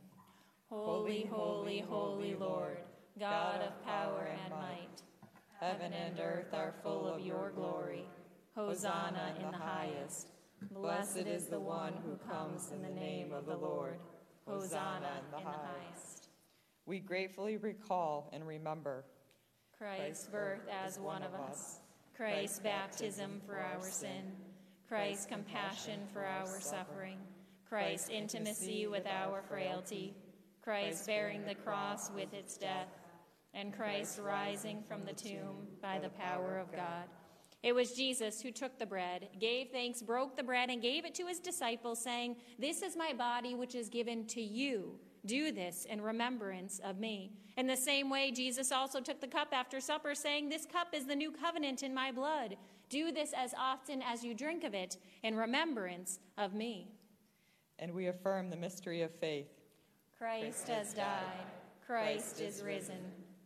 Holy, 0.69 1.25
holy, 1.29 1.79
holy 1.79 2.33
Lord, 2.35 2.77
God 3.19 3.61
of 3.61 3.85
power 3.85 4.29
and 4.31 4.51
might. 4.51 5.01
Heaven 5.59 5.91
and 5.91 6.17
earth 6.19 6.53
are 6.53 6.73
full 6.81 7.07
of 7.07 7.19
your 7.19 7.51
glory. 7.51 8.05
Hosanna 8.55 9.35
in 9.37 9.51
the 9.51 9.57
highest. 9.57 10.29
Blessed 10.71 11.27
is 11.27 11.47
the 11.47 11.59
one 11.59 11.93
who 12.05 12.15
comes 12.31 12.71
in 12.71 12.81
the 12.81 12.89
name 12.89 13.33
of 13.33 13.45
the 13.45 13.57
Lord. 13.57 13.97
Hosanna 14.47 15.09
in 15.19 15.31
the 15.31 15.45
highest. 15.45 16.29
We 16.85 16.99
gratefully 16.99 17.57
recall 17.57 18.29
and 18.33 18.47
remember 18.47 19.05
Christ's 19.81 20.27
birth 20.27 20.67
as 20.85 20.99
one 20.99 21.23
of 21.23 21.33
us, 21.33 21.79
Christ's 22.15 22.59
baptism 22.59 23.41
for 23.47 23.57
our 23.57 23.81
sin, 23.81 24.31
Christ's 24.87 25.25
compassion 25.25 26.01
for 26.13 26.23
our 26.23 26.45
suffering, 26.45 27.17
Christ's 27.67 28.09
intimacy 28.09 28.85
with 28.85 29.07
our 29.07 29.41
frailty, 29.41 30.13
Christ 30.63 31.07
bearing 31.07 31.43
the 31.45 31.55
cross 31.55 32.11
with 32.13 32.31
its 32.31 32.57
death, 32.57 32.89
and 33.55 33.75
Christ 33.75 34.19
rising 34.19 34.83
from 34.87 35.03
the 35.03 35.13
tomb 35.13 35.65
by 35.81 35.97
the 35.97 36.09
power 36.09 36.59
of 36.59 36.71
God. 36.71 37.05
It 37.63 37.73
was 37.73 37.93
Jesus 37.93 38.39
who 38.39 38.51
took 38.51 38.77
the 38.77 38.85
bread, 38.85 39.29
gave 39.39 39.69
thanks, 39.71 40.03
broke 40.03 40.37
the 40.37 40.43
bread, 40.43 40.69
and 40.69 40.79
gave 40.79 41.05
it 41.05 41.15
to 41.15 41.25
his 41.25 41.39
disciples, 41.39 42.03
saying, 42.03 42.35
This 42.59 42.83
is 42.83 42.95
my 42.95 43.13
body, 43.13 43.55
which 43.55 43.73
is 43.73 43.89
given 43.89 44.27
to 44.27 44.41
you. 44.41 44.99
Do 45.25 45.51
this 45.51 45.85
in 45.85 46.01
remembrance 46.01 46.79
of 46.83 46.99
me. 46.99 47.31
In 47.57 47.67
the 47.67 47.77
same 47.77 48.09
way, 48.09 48.31
Jesus 48.31 48.71
also 48.71 48.99
took 49.01 49.21
the 49.21 49.27
cup 49.27 49.49
after 49.51 49.79
supper, 49.79 50.15
saying, 50.15 50.49
This 50.49 50.65
cup 50.65 50.87
is 50.93 51.05
the 51.05 51.15
new 51.15 51.31
covenant 51.31 51.83
in 51.83 51.93
my 51.93 52.11
blood. 52.11 52.57
Do 52.89 53.11
this 53.11 53.31
as 53.37 53.53
often 53.57 54.01
as 54.01 54.23
you 54.23 54.33
drink 54.33 54.63
of 54.63 54.73
it 54.73 54.97
in 55.23 55.35
remembrance 55.35 56.19
of 56.37 56.53
me. 56.53 56.91
and 57.79 57.93
we 57.93 58.07
affirm 58.07 58.49
the 58.49 58.55
mystery 58.57 59.01
of 59.01 59.11
faith. 59.15 59.47
Christ 60.17 60.67
has 60.67 60.93
died. 60.93 61.45
Christ 61.85 62.39
is 62.39 62.61
risen. 62.61 62.99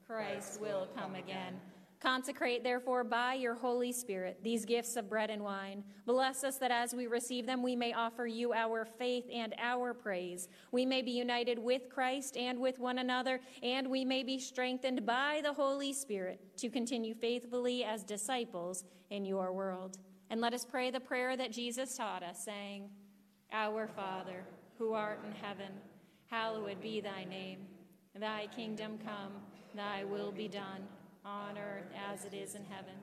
Christ 0.06 0.60
will 0.60 0.88
come 0.96 1.16
again. 1.16 1.60
Consecrate, 2.02 2.64
therefore, 2.64 3.04
by 3.04 3.34
your 3.34 3.56
Holy 3.56 3.92
Spirit, 3.92 4.40
these 4.44 4.66
gifts 4.66 4.96
of 4.96 5.10
bread 5.10 5.30
and 5.30 5.42
wine. 5.42 5.84
Bless 6.06 6.44
us 6.44 6.58
that 6.58 6.72
as 6.72 6.94
we 6.94 7.08
receive 7.08 7.46
them, 7.46 7.64
we 7.64 7.76
may 7.76 7.94
offer 7.94 8.28
you 8.28 8.54
our 8.54 8.86
faith 8.86 9.26
and 9.34 9.56
our 9.58 9.94
praise. 9.94 10.50
We 10.72 10.86
may 10.86 11.02
be 11.02 11.12
united 11.12 11.58
with 11.58 11.90
Christ 11.90 12.36
and 12.36 12.60
with 12.60 12.80
one 12.80 13.00
another, 13.00 13.40
and 13.64 13.90
we 13.90 14.04
may 14.04 14.24
be 14.24 14.40
strengthened 14.40 15.06
by 15.06 15.40
the 15.42 15.54
Holy 15.54 15.94
Spirit 15.94 16.58
to 16.58 16.70
continue 16.70 17.16
faithfully 17.16 17.84
as 17.84 18.04
disciples 18.04 18.84
in 19.10 19.26
your 19.26 19.54
world. 19.54 19.98
And 20.30 20.42
let 20.42 20.54
us 20.54 20.66
pray 20.66 20.92
the 20.92 21.00
prayer 21.00 21.38
that 21.38 21.52
Jesus 21.52 21.96
taught 21.96 22.24
us, 22.24 22.44
saying, 22.44 22.90
Our 23.54 23.88
Father, 23.88 24.44
who 24.78 24.94
art 24.94 25.22
in 25.26 25.32
heaven, 25.32 25.72
hallowed 26.30 26.82
be 26.82 27.00
thy 27.00 27.24
name. 27.24 27.60
Thy 28.20 28.48
kingdom 28.48 29.00
come, 29.04 29.34
thy 29.76 30.04
will 30.04 30.32
be 30.32 30.48
done 30.48 30.88
on 31.26 31.58
earth 31.58 31.92
as 32.12 32.24
it 32.24 32.34
is 32.34 32.56
in 32.56 32.64
heaven. 32.64 32.94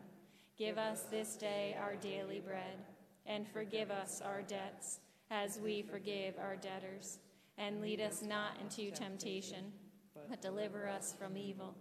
Give 0.57 0.79
us 0.79 1.03
this 1.11 1.35
day 1.35 1.77
our 1.81 1.97
daily 1.97 2.41
bread, 2.41 2.79
and 3.27 3.49
forgive 3.49 3.91
us 3.91 4.23
our 4.25 4.43
debts 4.43 5.01
as 5.31 5.59
we 5.59 5.83
forgive 5.83 6.39
our 6.39 6.57
debtors. 6.57 7.19
And 7.59 7.81
lead 7.83 8.01
us 8.01 8.23
not 8.23 8.53
into 8.61 8.91
temptation, 8.91 9.73
but 10.31 10.41
deliver 10.41 10.89
us 10.89 11.15
from 11.19 11.37
evil. 11.37 11.75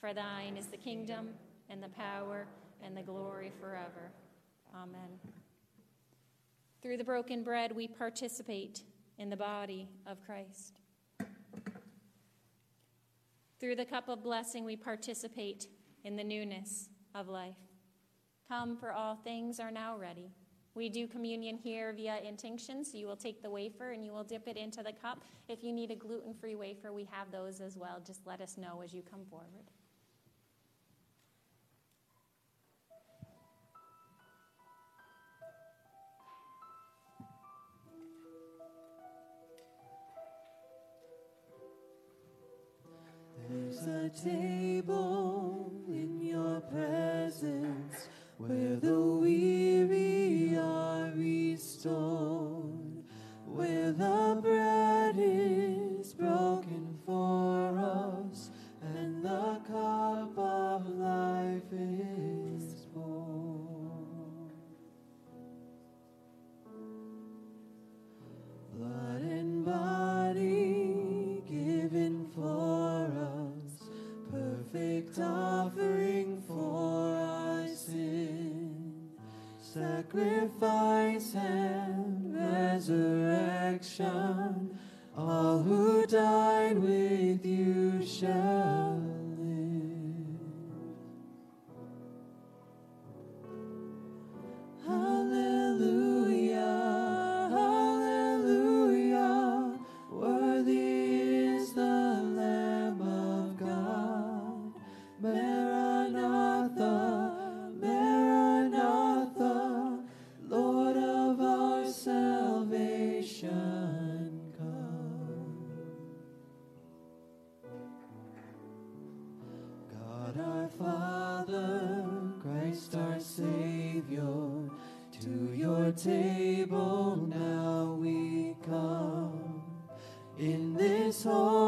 For 0.00 0.12
thine 0.12 0.56
is 0.56 0.66
the 0.66 0.76
kingdom, 0.76 1.30
and 1.68 1.82
the 1.82 1.88
power, 1.88 2.46
and 2.84 2.96
the 2.96 3.02
glory 3.02 3.50
forever. 3.60 4.12
Amen. 4.74 5.18
Through 6.82 6.98
the 6.98 7.04
broken 7.04 7.42
bread, 7.42 7.74
we 7.74 7.88
participate 7.88 8.82
in 9.18 9.30
the 9.30 9.36
body 9.36 9.88
of 10.06 10.22
Christ. 10.24 10.78
Through 13.58 13.76
the 13.76 13.86
cup 13.86 14.08
of 14.08 14.22
blessing, 14.22 14.64
we 14.64 14.76
participate 14.76 15.66
in 16.06 16.14
the 16.14 16.22
newness 16.22 16.88
of 17.16 17.28
life. 17.28 17.56
Come, 18.48 18.76
for 18.76 18.92
all 18.92 19.16
things 19.16 19.58
are 19.58 19.72
now 19.72 19.98
ready. 19.98 20.30
We 20.76 20.88
do 20.88 21.08
communion 21.08 21.56
here 21.56 21.92
via 21.92 22.18
intinction, 22.18 22.84
so 22.84 22.96
you 22.96 23.08
will 23.08 23.16
take 23.16 23.42
the 23.42 23.50
wafer 23.50 23.90
and 23.90 24.04
you 24.04 24.12
will 24.12 24.22
dip 24.22 24.46
it 24.46 24.56
into 24.56 24.84
the 24.84 24.92
cup. 24.92 25.24
If 25.48 25.64
you 25.64 25.72
need 25.72 25.90
a 25.90 25.96
gluten 25.96 26.32
free 26.32 26.54
wafer, 26.54 26.92
we 26.92 27.08
have 27.10 27.32
those 27.32 27.60
as 27.60 27.76
well. 27.76 28.00
Just 28.06 28.24
let 28.24 28.40
us 28.40 28.56
know 28.56 28.82
as 28.84 28.94
you 28.94 29.02
come 29.02 29.24
forward. 29.28 29.72
There's 43.86 44.20
a 44.20 44.24
table 44.24 45.72
in 45.86 46.20
your 46.20 46.60
presence 46.60 48.08
where 48.36 48.74
the 48.80 49.00
weary 49.00 50.56
are 50.58 51.12
restored, 51.14 53.04
where 53.44 53.92
the 53.92 54.40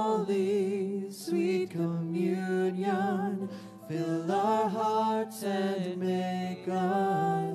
holy, 0.08 1.10
sweet 1.10 1.70
communion, 1.70 3.48
fill 3.88 4.32
our 4.32 4.68
hearts 4.68 5.42
and 5.42 5.98
make 5.98 6.66
us 6.68 7.47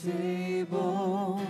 table 0.00 1.40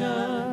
salvation. 0.00 0.49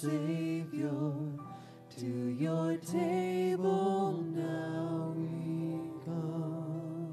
Savior, 0.00 1.12
to 1.98 2.06
your 2.38 2.78
table 2.78 4.24
now 4.34 5.12
we 5.14 5.90
come. 6.06 7.12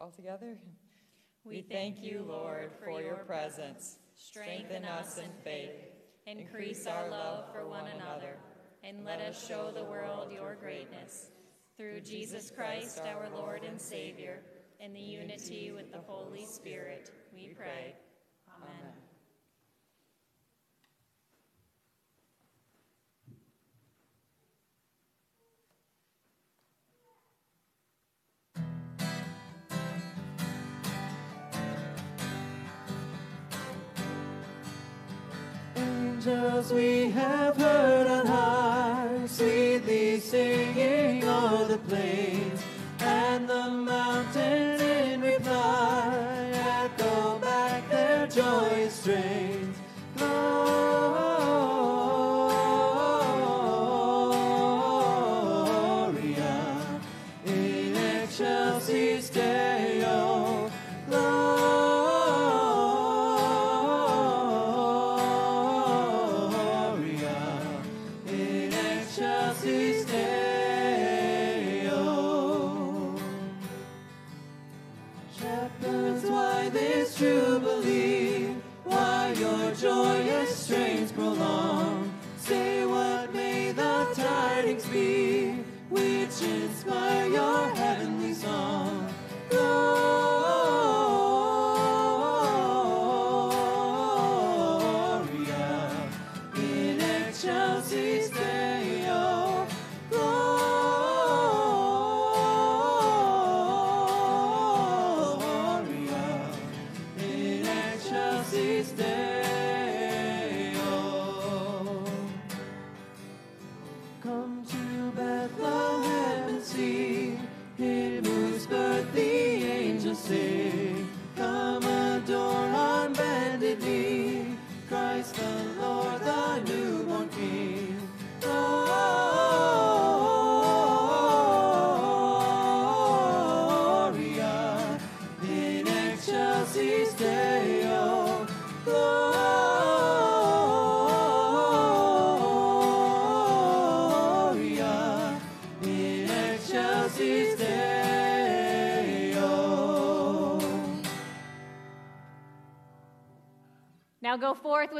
All 0.00 0.10
together, 0.10 0.56
we 1.44 1.60
thank 1.60 2.02
you, 2.02 2.24
Lord, 2.26 2.70
for 2.82 3.02
your 3.02 3.16
presence. 3.26 3.98
Strengthen 4.16 4.86
us 4.86 5.18
in 5.18 5.30
faith. 5.44 5.72
Increase 6.26 6.86
our 6.86 7.10
love 7.10 7.52
for 7.52 7.68
one 7.68 7.88
another. 7.88 8.38
And 8.82 9.04
let 9.04 9.20
us 9.20 9.46
show 9.46 9.70
the 9.70 9.84
world 9.84 10.32
your 10.32 10.49
through 11.80 12.00
Jesus 12.02 12.52
Christ, 12.54 13.00
our 13.06 13.30
Lord 13.34 13.62
and 13.64 13.80
Savior, 13.80 14.42
in 14.80 14.92
the 14.92 15.00
unity 15.00 15.72
with 15.74 15.90
the 15.90 16.00
Holy 16.06 16.44
Spirit, 16.44 17.10
we 17.32 17.54
pray. 17.56 17.94
Amen. 18.54 18.92
Angels 35.76 36.74
we 36.74 37.10
have 37.12 37.56
heard 37.56 38.06
on 38.06 38.26
high, 38.26 38.50
sweetly 38.50 38.69
singing 40.30 41.24
o'er 41.24 41.64
the 41.66 41.78
plains, 41.88 42.62
and 43.00 43.48
the 43.48 43.68
mountains 43.68 44.80
in 44.80 45.20
reply 45.20 46.52
echo 46.54 47.36
back 47.40 47.90
their 47.90 48.28
joyous 48.28 48.94
strains. 48.94 49.49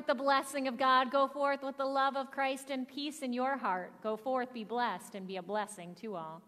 With 0.00 0.06
the 0.06 0.14
blessing 0.14 0.66
of 0.66 0.78
God. 0.78 1.10
Go 1.10 1.28
forth 1.28 1.62
with 1.62 1.76
the 1.76 1.84
love 1.84 2.16
of 2.16 2.30
Christ 2.30 2.70
and 2.70 2.88
peace 2.88 3.20
in 3.20 3.34
your 3.34 3.58
heart. 3.58 3.92
Go 4.02 4.16
forth, 4.16 4.50
be 4.54 4.64
blessed, 4.64 5.14
and 5.14 5.26
be 5.26 5.36
a 5.36 5.42
blessing 5.42 5.94
to 5.96 6.16
all. 6.16 6.40